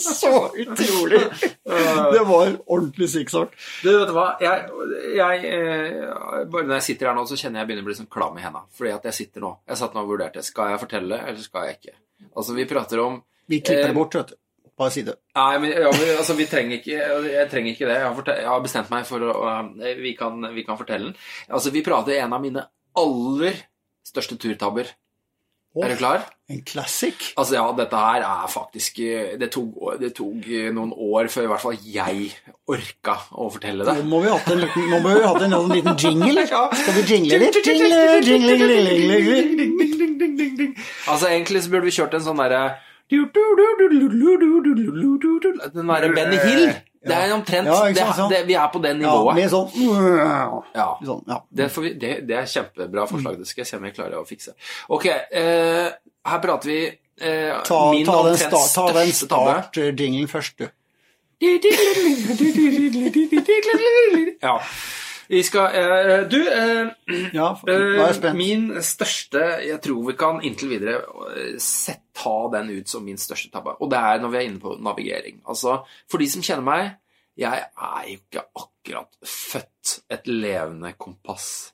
[0.00, 1.20] Så utrolig!
[1.64, 3.54] Det var ordentlig sikksakk.
[3.82, 4.26] Du, vet du hva?
[4.42, 4.68] Jeg,
[5.16, 8.10] jeg, eh, bare når jeg sitter her nå, så kjenner jeg begynner å bli sånn
[8.12, 8.64] klam i hendene.
[8.76, 9.52] Fordi at jeg sitter nå.
[9.68, 10.44] Jeg satt nå og vurderte.
[10.46, 11.96] Skal jeg fortelle, eller skal jeg ikke?
[12.36, 13.20] Altså, vi prater om
[13.50, 14.38] Vi klipper Eh, det bort, vet du.
[14.78, 15.14] Bare si det.
[15.36, 16.96] Nei, men, ja, men altså, vi trenger ikke
[17.28, 17.96] Jeg trenger ikke det.
[18.00, 21.16] Jeg har, jeg har bestemt meg for å å- vi kan, vi kan fortelle den.
[21.50, 22.64] Altså, vi prater en av mine
[22.96, 23.60] aller
[24.06, 24.88] største turtabber.
[25.72, 26.24] Å, Er du klar?
[26.52, 27.30] En classic.
[27.40, 28.98] Altså, ja, dette her er faktisk
[29.40, 32.26] Det tok, det tok noen år før i hvert fall jeg
[32.68, 33.94] orka å fortelle det.
[34.02, 36.44] Nå må vi ha en liten, nå må vi ha hatt en liten jingle.
[36.50, 36.66] Ja.
[36.76, 37.56] Skal vi jingle litt?
[37.64, 40.68] Jingle, jingle, jingle, jingle.
[41.08, 42.64] Altså, egentlig så burde vi kjørt en sånn derre
[45.74, 46.64] Den derre Benny Hill.
[47.02, 49.38] Det er omtrent Ja, sant, sant, Det, det, Vi er på det nivået.
[49.42, 49.70] Ja, sånn
[50.78, 50.86] Ja.
[51.02, 51.38] Sånn, ja.
[51.50, 53.38] Det, får vi, det, det er kjempebra forslag.
[53.42, 54.54] Det skal jeg se om jeg klarer å fikse.
[54.94, 55.88] Ok, eh,
[56.30, 60.68] her prater vi eh, Ta, min ta den, omtrent sta, ta den start-jinglen først, du.
[64.42, 64.56] Ja.
[65.32, 66.86] Vi skal eh, Du, eh,
[67.34, 71.00] Ja, er eh, min største Jeg tror vi kan inntil videre
[71.32, 73.76] eh, sett, ta den ut som min største tabbe.
[73.80, 75.40] Og det er når vi er inne på navigering.
[75.48, 76.90] Altså, for de som kjenner meg
[77.32, 81.72] Jeg er jo ikke akkurat født et levende kompass.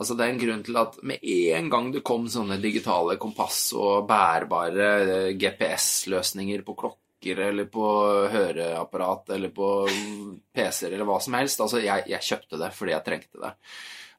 [0.00, 3.72] Altså Det er en grunn til at med en gang det kom sånne digitale kompass
[3.74, 7.88] og bærbare eh, GPS-løsninger på klokker eller på
[8.32, 9.66] høreapparat eller på
[10.54, 13.52] PC-er eller hva som helst Altså, jeg, jeg kjøpte det fordi jeg trengte det.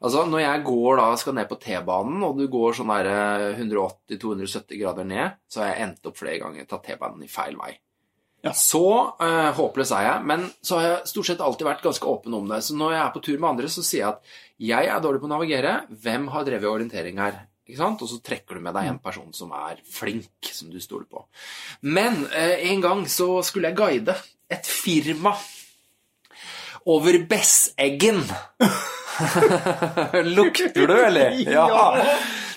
[0.01, 3.61] Altså, Når jeg går da, skal ned på T-banen, og du går sånn der, eh,
[3.61, 7.75] 180-270 grader ned, så har jeg endt opp flere ganger tatt T-banen i feil vei.
[8.41, 8.55] Ja.
[8.57, 8.81] Så
[9.21, 12.47] uh, håpløs er jeg, men så har jeg stort sett alltid vært ganske åpen om
[12.49, 12.63] det.
[12.65, 14.31] Så når jeg er på tur med andre, så sier jeg at
[14.71, 15.73] jeg er dårlig på å navigere.
[16.01, 17.37] Hvem har drevet orientering her?
[17.77, 21.21] Og så trekker du med deg en person som er flink, som du stoler på.
[21.85, 24.17] Men uh, en gang så skulle jeg guide
[24.51, 25.35] et firma
[26.89, 28.25] over Besseggen.
[30.37, 31.31] Lukter du, eller?
[31.51, 32.05] Ja.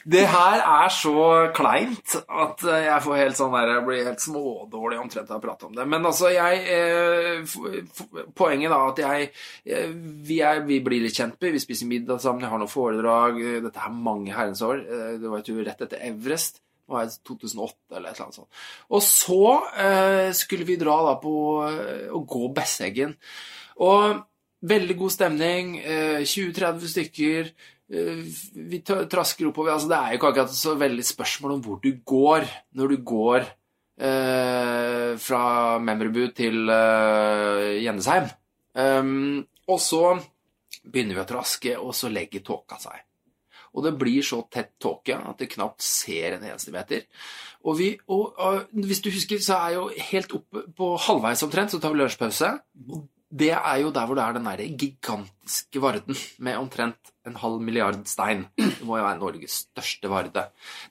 [0.05, 1.13] Det her er så
[1.57, 5.65] kleint at jeg får helt sånn der, jeg blir helt smådårlig omtrent av å prate
[5.65, 5.87] om det.
[5.89, 7.55] Men altså, jeg eh,
[8.37, 9.31] Poenget da at jeg
[9.65, 9.95] eh,
[10.29, 13.41] vi, er, vi blir litt kjent med, vi spiser middag sammen, jeg har noen foredrag
[13.65, 14.85] Dette er mange herrens år.
[14.85, 16.61] eh, Det var jo rett etter Everest.
[16.85, 18.63] Det var 2008 eller et eller annet sånt.
[18.93, 19.41] Og så
[19.87, 21.33] eh, skulle vi dra da på
[21.65, 23.17] å gå Besseggen.
[23.81, 24.21] Og
[24.65, 25.79] veldig god stemning.
[25.79, 27.53] Eh, 20-30 stykker.
[27.93, 29.75] Eh, vi trasker oppover.
[29.75, 32.47] Altså, det er jo ikke akkurat så veldig spørsmål om hvor du går
[32.79, 35.43] når du går eh, fra
[35.79, 38.31] Memrebu til eh, Gjennesheim.
[38.75, 40.17] Um, og så
[40.83, 43.05] begynner vi å traske, og så legger tåka seg.
[43.75, 47.07] Og det blir så tett tåke at det knapt ser en eneste meter.
[47.65, 51.43] Og, vi, og, og hvis du husker, så er jeg jo helt oppe på halvveis
[51.47, 52.51] omtrent, så tar vi lunsjpause.
[52.91, 57.37] Og det er jo der hvor det er den der gigantiske varden med omtrent en
[57.41, 58.47] halv milliard stein.
[58.57, 60.47] Det må jo være Norges største varde.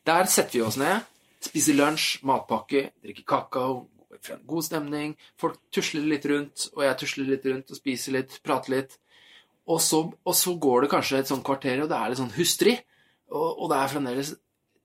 [0.06, 1.06] Der setter vi oss ned,
[1.44, 3.86] spiser lunsj, matpakke, drikker kakao,
[4.48, 5.16] god stemning.
[5.40, 9.00] Folk tusler litt rundt, og jeg tusler litt rundt og spiser litt, prater litt.
[9.72, 12.36] Og så, og så går det kanskje et sånt kvarter, og det er litt sånn
[12.36, 12.78] hustrig.
[13.32, 14.34] Og, og det er fremdeles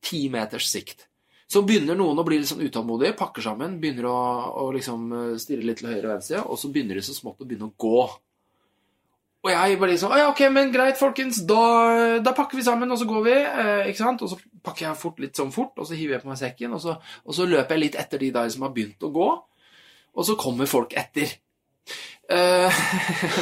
[0.04, 1.07] ti meters sikt.
[1.48, 4.16] Så begynner noen å bli litt sånn utålmodige, pakker sammen, begynner å,
[4.60, 7.40] å liksom eh, stirre litt til høyre og venstre, og så begynner de så smått
[7.40, 8.02] å begynne å gå.
[9.46, 11.40] Og jeg bare liksom Ja, ok, men greit, folkens.
[11.48, 11.62] Da,
[12.20, 13.36] da pakker vi sammen, og så går vi.
[13.38, 14.24] Eh, ikke sant?
[14.26, 16.74] Og så pakker jeg fort litt sånn fort, og så hiver jeg på meg sekken,
[16.76, 19.28] og så, og så løper jeg litt etter de der som har begynt å gå.
[20.18, 21.32] Og så kommer folk etter.
[22.28, 22.80] Eh,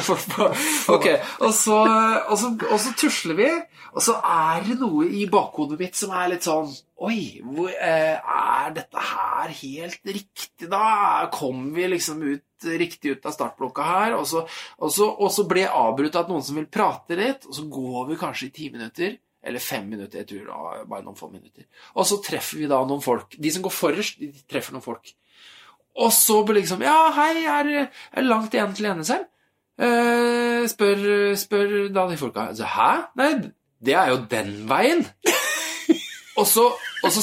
[0.95, 1.07] ok,
[1.43, 3.49] og så, og, så, og så tusler vi,
[3.91, 6.71] og så er det noe i bakhodet mitt som er litt sånn
[7.03, 11.27] Oi, hvor, eh, er dette her helt riktig, da?
[11.29, 14.15] Kommer vi liksom ut riktig ut av startblokka her?
[14.17, 14.41] Og så,
[14.81, 17.67] og så, og så blir jeg avbrutt av noen som vil prate litt, og så
[17.69, 19.19] går vi kanskje i ti minutter.
[19.45, 21.67] Eller fem minutter, jeg tror bare noen få minutter.
[21.93, 23.37] Og så treffer vi da noen folk.
[23.37, 25.13] De som går forrest, de treffer noen folk.
[25.97, 29.25] Og så blir liksom Ja, hei, er, det langt igjen til Enesheim?
[29.77, 32.49] Eh, spør, spør da de folka.
[32.51, 32.91] Altså, Hæ?
[33.19, 33.31] Nei,
[33.83, 35.05] det er jo den veien.
[36.39, 36.71] og, så,
[37.03, 37.21] og, så,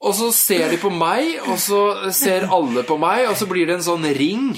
[0.00, 1.82] og så ser de på meg, og så
[2.16, 4.50] ser alle på meg, og så blir det en sånn ring.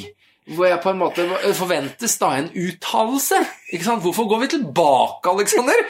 [0.51, 1.25] Hvor jeg på en måte
[1.55, 3.39] forventes da en uttalelse.
[3.71, 4.03] Ikke sant?
[4.03, 5.83] Hvorfor går vi tilbake, Alexander?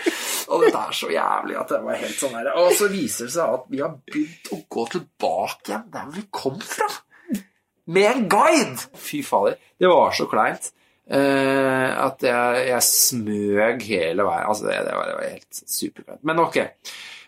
[0.52, 2.50] Og dette er så jævlig at det var helt sånn her.
[2.60, 6.26] Og så viser det seg at vi har begynt å gå tilbake igjen der vi
[6.34, 6.90] kom fra.
[7.90, 8.90] Med en guide!
[8.94, 9.58] Fy fader.
[9.80, 10.70] Det var så kleint.
[11.10, 14.46] Uh, at jeg, jeg smøg hele veien.
[14.46, 16.20] Altså, det, det, var, det var helt superkleint.
[16.30, 16.60] Men ok.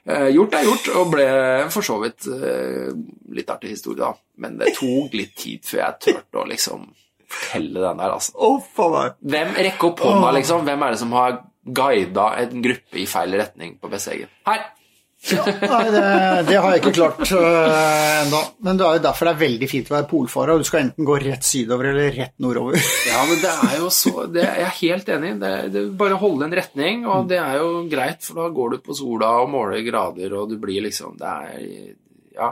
[0.02, 1.26] Uh, gjort er gjort, og ble
[1.74, 2.90] for så vidt uh,
[3.34, 4.12] litt artig historie, da.
[4.42, 6.86] Men det tok litt tid før jeg turte å liksom
[7.32, 8.36] fortelle den der, altså.
[8.38, 9.16] Oh, faen.
[9.34, 10.66] Hvem rekke opp hånda, liksom?
[10.68, 14.30] Hvem er det som har guida en gruppe i feil retning på Besseggen?
[14.46, 14.62] Her!
[15.22, 16.00] Nei, det,
[16.48, 18.40] det har jeg ikke klart uh, ennå.
[18.66, 20.58] Men det er jo derfor det er veldig fint å være polfarer.
[20.58, 22.78] Du skal enten gå rett sydover eller rett nordover.
[23.06, 25.32] Ja, men det er jo så det, Jeg er helt enig.
[25.42, 28.82] Det, det Bare holde en retning, og det er jo greit, for da går du
[28.88, 31.62] på sola og måler grader, og du blir liksom Det er
[32.32, 32.50] Ja.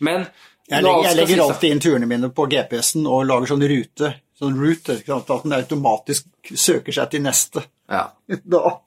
[0.00, 0.26] Men
[0.70, 4.12] Jeg legger, jeg legger alltid inn turene mine på GPS-en og lager sånn rute.
[4.40, 4.98] Sånn route.
[4.98, 7.66] At den automatisk søker seg til neste.
[7.90, 8.08] Ja.
[8.50, 8.80] Da.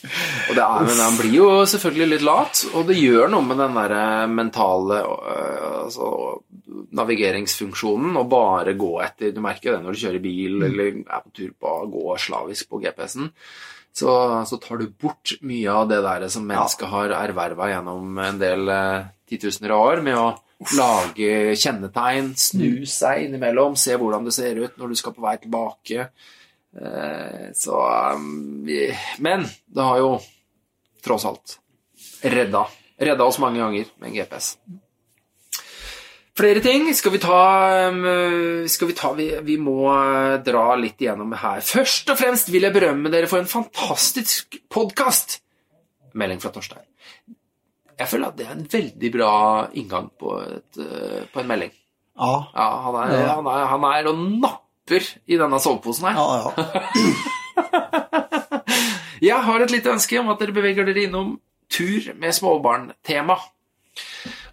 [0.00, 3.58] Og det er, men han blir jo selvfølgelig litt lat, og det gjør noe med
[3.60, 3.94] den der
[4.30, 6.10] mentale øh, altså,
[6.96, 11.24] navigeringsfunksjonen å bare gå etter Du merker jo det når du kjører bil eller er
[11.24, 13.30] på tur på å gå slavisk på GPS-en.
[13.92, 14.10] Så,
[14.46, 18.70] så tar du bort mye av det der som mennesket har erverva gjennom en del
[18.70, 20.28] eh, titusener av år, med å
[20.76, 25.34] lage kjennetegn, snu seg innimellom, se hvordan det ser ut når du skal på vei
[25.42, 26.10] tilbake.
[26.76, 27.74] Eh, Så
[28.14, 28.66] um,
[29.18, 30.20] Men det har jo
[31.04, 31.56] tross alt
[32.22, 32.66] redda,
[33.00, 34.54] redda oss mange ganger med en GPS.
[36.36, 37.40] Flere ting skal vi ta,
[37.90, 38.04] um,
[38.70, 41.60] skal vi, ta vi, vi må uh, dra litt igjennom her.
[41.64, 45.40] Først og fremst vil jeg berømme dere for en fantastisk podkast.
[46.16, 46.86] Melding fra Torstein.
[48.00, 49.34] Jeg føler at det er en veldig bra
[49.76, 51.74] inngang på, et, uh, på en melding.
[52.20, 53.18] Ja, Ja, han er.
[53.34, 54.24] Han, er, han er og
[54.90, 56.14] napper i denne soveposen her.
[56.18, 56.50] ja, ja.
[59.20, 61.34] Jeg har et lite ønske om at dere beveger dere innom
[61.68, 63.36] tur med småbarn-tema.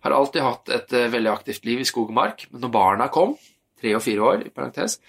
[0.03, 3.07] Har alltid hatt et eh, veldig aktivt liv i skog og mark, men når barna
[3.07, 3.38] kom,
[3.79, 4.99] tre og fire år, i parentes,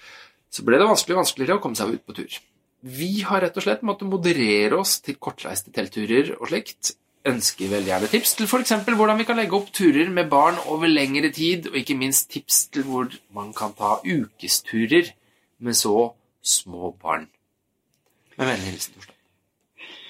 [0.47, 2.39] så ble det vanskelig og vanskeligere å komme seg ut på tur.
[2.87, 6.95] Vi har rett og slett måttet moderere oss til kortreiste teltturer og slikt.
[7.27, 8.77] Ønsker veldig gjerne tips til f.eks.
[8.87, 12.69] hvordan vi kan legge opp turer med barn over lengre tid, og ikke minst tips
[12.71, 15.11] til hvor man kan ta ukesturer
[15.59, 16.11] med så
[16.43, 17.27] små barn.
[18.37, 19.15] Med vennlig hilsen Torstein.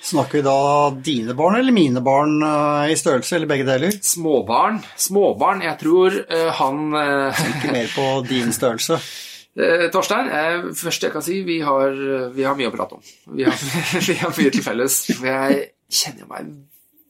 [0.02, 0.60] Snakker vi da
[1.04, 3.98] dine barn eller mine barn uh, i størrelse, eller begge deler?
[4.06, 4.80] Småbarn.
[4.96, 5.64] Småbarn.
[5.66, 9.00] Jeg tror uh, han uh, Ikke mer på din størrelse.
[9.94, 11.92] Torstein, eh, først jeg kan si, vi har,
[12.32, 13.02] vi har mye å prate om.
[13.36, 13.58] Vi har,
[14.08, 15.00] vi har mye til felles.
[15.10, 16.54] For jeg kjenner meg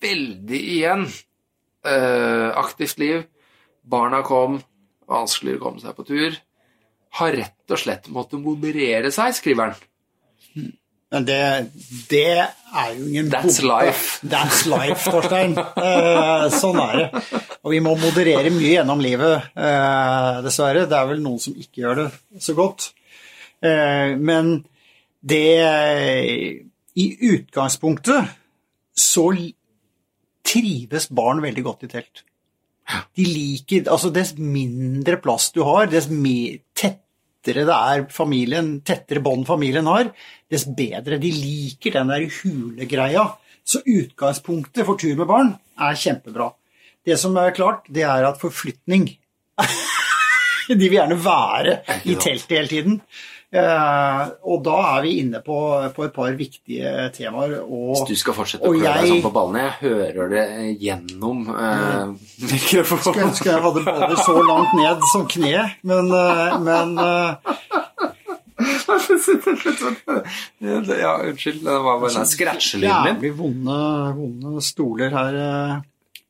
[0.01, 1.03] veldig igjen.
[2.57, 3.21] Aktivt liv.
[3.85, 4.57] Barna kom,
[5.11, 6.39] vanskeligere å komme seg på tur.
[7.17, 10.69] Har rett og slett måttet moderere seg, skriver han.
[11.09, 11.39] Men det,
[12.11, 13.85] det er jo ingen That's bombe.
[13.87, 14.27] life.
[14.29, 15.55] That's life, Torstein.
[15.57, 17.23] Eh, sånn er det.
[17.65, 20.85] Og vi må moderere mye gjennom livet, eh, dessverre.
[20.89, 22.07] Det er vel noen som ikke gjør det
[22.45, 22.91] så godt.
[23.65, 24.59] Eh, men
[25.25, 25.47] det
[26.99, 28.29] I utgangspunktet
[28.99, 29.25] så
[30.45, 32.23] trives barn veldig godt i telt.
[33.17, 36.59] De liker Altså, dess mindre plass du har, dess mer,
[37.39, 40.11] tettere det er familien, tettere bånd familien har,
[40.51, 41.19] dess bedre.
[41.21, 43.25] De liker den der hulegreia.
[43.63, 46.51] Så utgangspunktet for tur med barn er kjempebra.
[47.05, 49.07] Det som er klart, det er at forflytning
[50.69, 52.99] De vil gjerne være i teltet hele tiden.
[53.49, 55.55] Eh, og da er vi inne på,
[55.95, 57.55] på et par viktige temaer.
[57.63, 60.43] Og, Hvis du skal fortsette å prøve klø deg sånn på ballene, jeg hører det
[60.83, 63.25] gjennom eh, Skulle mikrofonen.
[63.31, 67.33] ønske jeg hadde baller så langt ned som kne, men, eh, men eh,
[70.99, 71.63] Ja, unnskyld.
[71.65, 73.13] Det var bare den scratchelyden min.
[73.15, 73.79] jævlig vonde,
[74.19, 75.33] vonde stoler her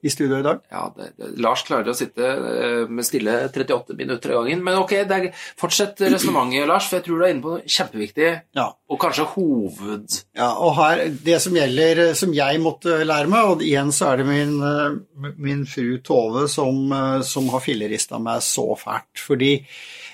[0.01, 0.61] i studio i dag.
[0.71, 4.61] Ja, det, det, Lars klarer å sitte eh, med stille 38 minutter av gangen.
[4.63, 5.25] Men ok, det er,
[5.59, 8.69] fortsett resonnementet, Lars, for jeg tror du er inne på noe kjempeviktig, Ja.
[8.89, 10.19] og kanskje hoved...
[10.39, 14.21] Ja, og her, det som gjelder, som jeg måtte lære meg, og igjen så er
[14.21, 19.19] det min, eh, min fru Tove som, eh, som har fillerista meg så fælt.
[19.27, 19.57] Fordi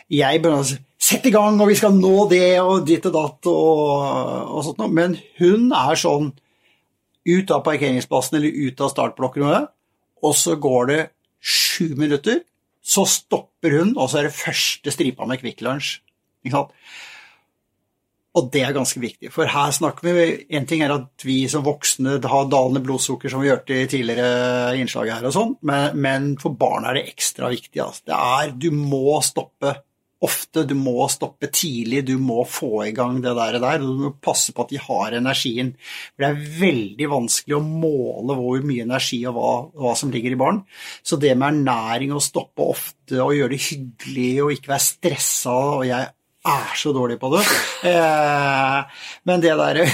[0.09, 3.13] jeg begynner å si Sett i gang, og vi skal nå det, og ditt og
[3.13, 3.89] datt, og,
[4.55, 4.89] og sånt noe.
[4.89, 6.31] Men hun er sånn
[7.25, 9.59] ut av parkeringsplassen eller ut av startblokkene,
[10.25, 11.01] og så går det
[11.45, 12.41] sju minutter,
[12.85, 15.99] så stopper hun, og så er det første stripa med Kvikk Lunsj.
[18.35, 20.25] Og det er ganske viktig, for her snakker vi
[20.57, 24.75] En ting er at vi som voksne har dalende blodsukker, som vi hørte i tidligere
[24.75, 27.79] innslag her, og sånn, men, men for barn er det ekstra viktig.
[27.79, 28.03] Altså.
[28.11, 29.77] Det er, du må stoppe
[30.25, 33.59] ofte, du må stoppe tidlig, du må få i gang det der.
[33.61, 35.73] der og Du må passe på at de har energien.
[36.15, 39.53] For Det er veldig vanskelig å måle hvor mye energi og hva,
[39.85, 40.61] hva som ligger i barn.
[41.05, 45.55] Så det med ernæring, å stoppe ofte og gjøre det hyggelig og ikke være stressa
[45.79, 46.11] og jeg
[46.45, 47.43] er så dårlig på det.
[47.85, 49.85] Eh, men det derre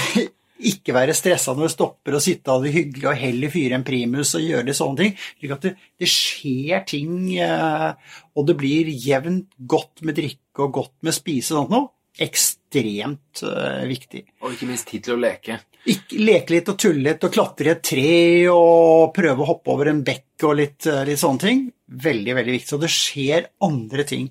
[0.70, 3.86] ikke være stressa når du stopper og sitte av det hyggelig og heller fyre en
[3.86, 5.16] primus og gjøre sånne ting.
[5.40, 10.78] Slik at det, det skjer ting, eh, og det blir jevnt godt med drikke og
[10.78, 11.90] godt med spise og sånt noe.
[12.22, 14.24] Ekstremt eh, viktig.
[14.44, 15.58] Og ikke minst tid til å leke.
[15.88, 18.16] Ikke, leke litt og tulle litt og klatre i et tre
[18.52, 21.66] og prøve å hoppe over en bekk og litt, eh, litt sånne ting.
[22.06, 22.70] Veldig, veldig viktig.
[22.70, 24.28] Så det skjer andre ting.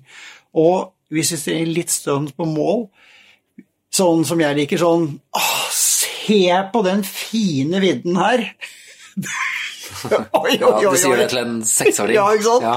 [0.56, 2.86] Og hvis vi ser litt stund på mål,
[3.92, 5.66] sånn som jeg liker, sånn åh,
[6.22, 8.46] Se på den fine vidden her!
[10.40, 12.16] oi, Ja, du sier det til en seksåring.
[12.16, 12.64] Ja, ikke sant?
[12.64, 12.76] Ja.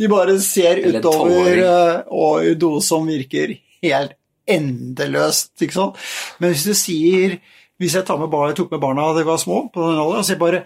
[0.00, 4.16] De bare ser utover eh, og som virker helt
[4.50, 6.00] endeløst, ikke sant.
[6.40, 7.38] Men hvis du sier
[7.80, 9.98] Hvis jeg tar med barna, jeg tok med barna da de var små, på den
[9.98, 10.60] alderen, og sier bare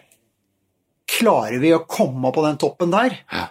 [1.08, 3.14] Klarer vi å komme på den toppen der?
[3.32, 3.46] Ja.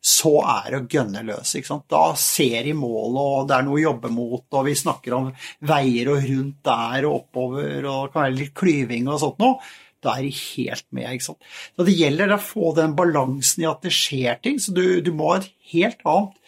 [0.00, 1.52] Så er det å gønne løs.
[1.90, 5.28] Da ser de målet, og det er noe å jobbe mot, og vi snakker om
[5.68, 9.60] veier og rundt der og oppover, og det kan være litt klyving og sånt noe.
[10.00, 11.20] Da er de helt med.
[11.20, 11.36] Så
[11.76, 14.56] Det gjelder å få den balansen i at det skjer ting.
[14.56, 16.38] Så du, du må ha et helt annet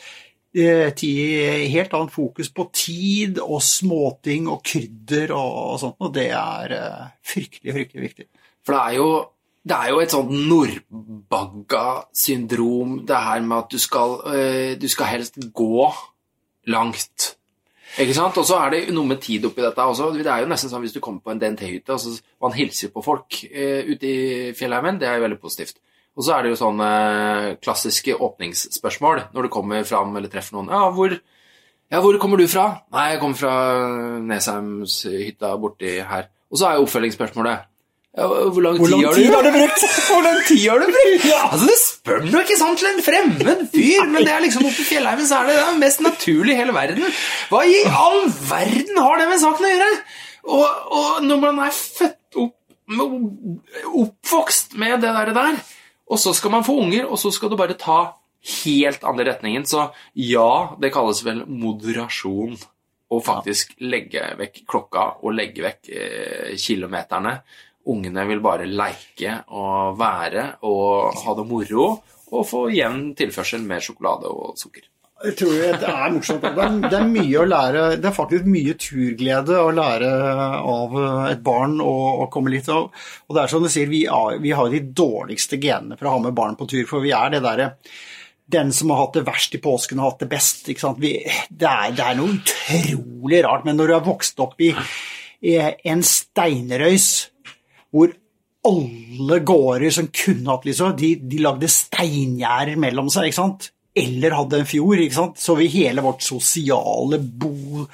[0.57, 6.76] eh, helt annet fokus på tid og småting og krydder og sånt, og det er
[6.78, 8.28] eh, fryktelig, fryktelig viktig.
[8.64, 9.09] For det er jo,
[9.63, 15.07] det er jo et sånt Nordbagga-syndrom, det her med at du skal, øh, du skal
[15.07, 15.93] helst gå
[16.67, 17.37] langt.
[18.01, 18.39] Ikke sant?
[18.41, 20.13] Og så er det noe med tid oppi dette også.
[20.17, 22.09] Det er jo nesten sånn hvis du kommer på en DNT-hytte, og så
[22.43, 25.77] man hilser på folk eh, ute i fjellheimen, det er jo veldig positivt.
[26.17, 26.89] Og så er det jo sånne
[27.63, 30.73] klassiske åpningsspørsmål når du kommer fram eller treffer noen.
[30.73, 32.67] Ja, hvor, ja, hvor kommer du fra?
[32.93, 33.55] Nei, jeg kommer fra
[34.25, 36.29] Nesheimshytta borti her.
[36.53, 37.69] Og så er jo oppfølgingsspørsmålet
[38.13, 39.85] ja, hvor lang Hvor tid lang har tid du har du brukt?
[40.11, 41.29] Hvor lang tid har du brukt?
[41.53, 44.85] Altså, Det spør du ikke sant til en fremmed fyr, men det er liksom oppe
[44.85, 47.21] i fjellheimen så er det det mest naturlige i hele verden.
[47.49, 49.93] Hva i all verden har det med saken å gjøre?
[50.43, 50.67] Og,
[50.99, 52.59] og når man er født opp
[52.93, 55.61] oppvokst med det der, der,
[56.13, 58.01] og så skal man få unger, og så skal du bare ta
[58.65, 59.89] helt andre retningen, så
[60.19, 62.59] ja, det kalles vel moderasjon.
[63.13, 67.35] Å faktisk legge vekk klokka og legge vekk eh, kilometerne.
[67.91, 71.87] Ungene vil bare leike og være og ha det moro
[72.33, 74.87] og få jevn tilførsel med sjokolade og sukker.
[75.22, 76.43] Jeg tror det er morsomt.
[76.43, 77.83] Det er, mye å lære.
[78.03, 80.09] Det er faktisk mye turglede å lære
[80.72, 80.97] av
[81.30, 82.89] et barn og komme litt av.
[83.28, 86.16] Og det er som du sier, vi, er, vi har de dårligste genene for å
[86.16, 86.83] ha med barn på tur.
[86.91, 87.70] For vi er det derre
[88.53, 90.66] den som har hatt det verst i påsken, har hatt det best.
[90.66, 91.12] Vi,
[91.49, 93.68] det, er, det er noe utrolig rart.
[93.68, 94.72] Men når du har vokst opp i,
[95.47, 95.55] i
[95.93, 97.12] en steinrøys
[97.93, 98.14] hvor
[98.68, 103.72] alle gårder som kunne hatt liksom, de, de lagde steingjerder mellom seg, ikke sant?
[103.99, 105.43] Eller hadde en fjord, ikke sant?
[105.43, 107.84] Så vi hele vårt sosiale bo,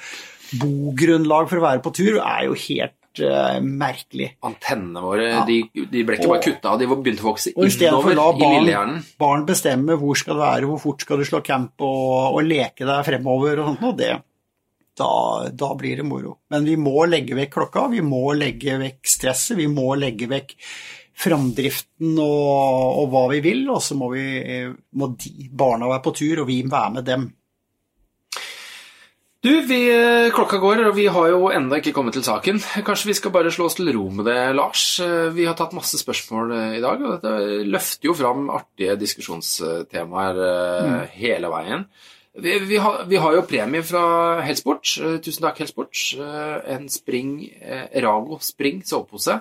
[0.61, 4.29] bogrunnlag for å være på tur er jo helt eh, merkelig.
[4.45, 7.65] Antennene våre de, de ble ikke bare kutta av, de begynte å vokse innover i
[7.65, 7.65] lillehjernen.
[7.65, 11.27] Og istedenfor å la barn, barn bestemme hvor skal det være, hvor fort skal du
[11.27, 14.13] slå camp og, og leke deg fremover og sånt noe, det
[14.99, 16.37] da, da blir det moro.
[16.53, 20.55] Men vi må legge vekk klokka, vi må legge vekk stresset, vi må legge vekk
[21.19, 24.29] framdriften og, og hva vi vil, og så må, vi,
[24.95, 27.27] må de, barna være på tur, og vi være med dem.
[29.39, 29.79] Du, vi,
[30.35, 32.57] klokka går, og vi har jo ennå ikke kommet til saken.
[32.83, 34.83] Kanskje vi skal bare slå oss til ro med det, Lars?
[35.31, 40.41] Vi har tatt masse spørsmål eh, i dag, og dette løfter jo fram artige diskusjonstemaer
[40.43, 40.97] mm.
[41.21, 41.87] hele veien.
[42.33, 44.03] Vi, vi, har, vi har jo premie fra
[44.45, 44.91] Helsport.
[45.01, 45.95] Eh, Tusen takk, Helsport.
[46.19, 49.39] Eh, En Spring eh, Rago Spring sovepose.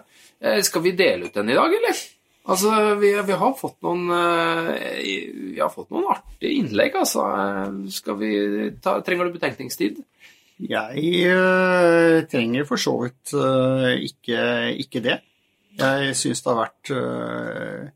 [0.62, 1.98] Skal vi dele ut den i dag, eller?
[2.48, 2.70] Altså,
[3.00, 7.24] vi, vi har fått noen Vi har fått noen artige innlegg, altså.
[7.90, 8.30] Skal vi
[8.78, 9.98] ta, trenger du betenkningstid?
[10.58, 14.38] Jeg øh, trenger for så vidt øh, ikke,
[14.82, 15.18] ikke det.
[15.78, 17.90] Jeg syns det har vært øh,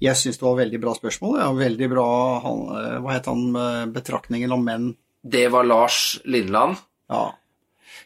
[0.00, 1.36] Jeg syns det var veldig bra spørsmål.
[1.42, 2.08] Ja, veldig bra
[2.46, 4.94] han, øh, Hva het han med betraktningen om menn?
[5.20, 6.80] Det var Lars Lindland.
[7.10, 7.26] Ja.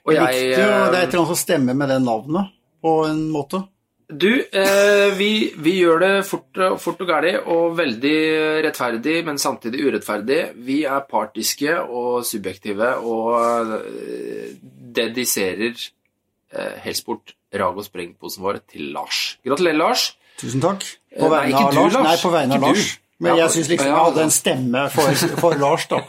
[0.04, 2.50] Og jeg Riktig, og det er et eh, eller annet som stemmer med det navnet,
[2.82, 3.62] på en måte.
[4.04, 8.18] Du, eh, vi, vi gjør det fort, fort og gærlig og veldig
[8.66, 10.40] rettferdig, men samtidig urettferdig.
[10.66, 14.52] Vi er partiske og subjektive og eh,
[14.98, 19.38] dediserer eh, Helsport rag- og sprengposen vår til Lars.
[19.46, 20.10] Gratulerer, Lars.
[20.40, 20.84] Tusen takk.
[21.12, 21.94] Eh, På nei, vegne ikke av Lars.
[21.94, 22.08] Lars.
[22.08, 22.68] Nei, på vegne av.
[22.68, 22.90] Lars.
[23.24, 26.02] Men jeg syns liksom jeg hadde en stemme for, for Lars, da.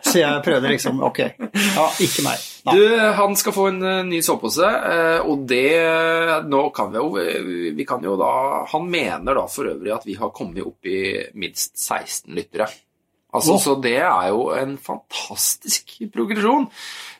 [0.00, 1.18] Så jeg prøvde liksom Ok.
[1.20, 2.44] Ja, ikke meg.
[2.64, 2.72] Nei.
[2.72, 2.84] Du,
[3.18, 7.26] han skal få en eh, ny sovepose, eh, og det Nå kan vi jo
[7.76, 8.30] Vi kan jo da
[8.72, 11.02] Han mener da for øvrig at vi har kommet opp i
[11.36, 12.70] minst 16 lyttere.
[13.28, 13.60] Altså, oh.
[13.60, 16.70] Så det er jo en fantastisk progresjon.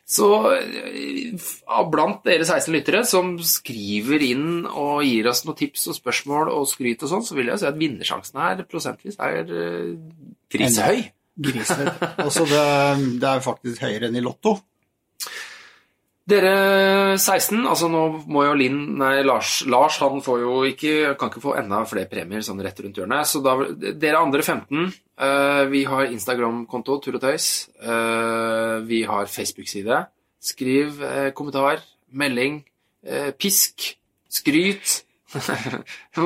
[0.08, 1.48] Så eh,
[1.92, 6.64] blant dere 16 lyttere som skriver inn og gir oss noen tips og spørsmål og
[6.70, 9.92] skryt og sånn, så vil jeg si at vinnersjansen her prosentvis er eh,
[10.48, 11.04] grisehøy.
[12.24, 12.64] Altså, det,
[13.20, 14.56] det er faktisk høyere enn i Lotto.
[16.28, 21.30] Dere 16, altså nå må jo Linn Nei, Lars, Lars han får jo ikke Kan
[21.32, 23.30] ikke få enda flere premier sånn rett rundt hjørnet.
[23.30, 24.92] Så da Dere andre 15,
[25.24, 27.68] uh, vi har Instagram-konto, Tur og Tøys.
[27.80, 30.02] Uh, vi har Facebook-side.
[30.52, 31.80] Skriv uh, kommentar,
[32.12, 32.62] melding,
[33.04, 33.94] eh, pisk,
[34.30, 35.02] skryt.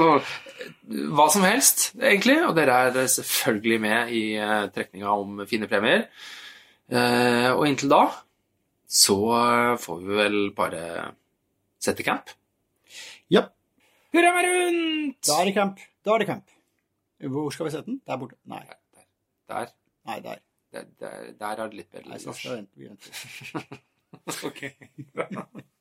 [1.16, 2.38] Hva som helst, egentlig.
[2.46, 6.06] Og dere er selvfølgelig med i eh, trekninga om fine premier.
[6.92, 8.04] Eh, og inntil da
[8.92, 9.16] så
[9.80, 10.82] får vi vel bare
[11.82, 12.30] sette camp.
[13.32, 13.46] Ja,
[14.12, 15.22] Hurra meg rundt!
[15.24, 15.78] da er det camp.
[16.04, 16.50] Da er det camp.
[17.32, 18.00] Hvor skal vi sette den?
[18.06, 18.36] Der borte?
[18.52, 18.60] Nei,
[19.48, 19.70] Der,
[20.10, 20.42] nei der.
[20.74, 22.10] der, der, der er det litt bedre.
[22.12, 23.80] Nei, så skal vi vente.
[24.46, 24.60] Ok.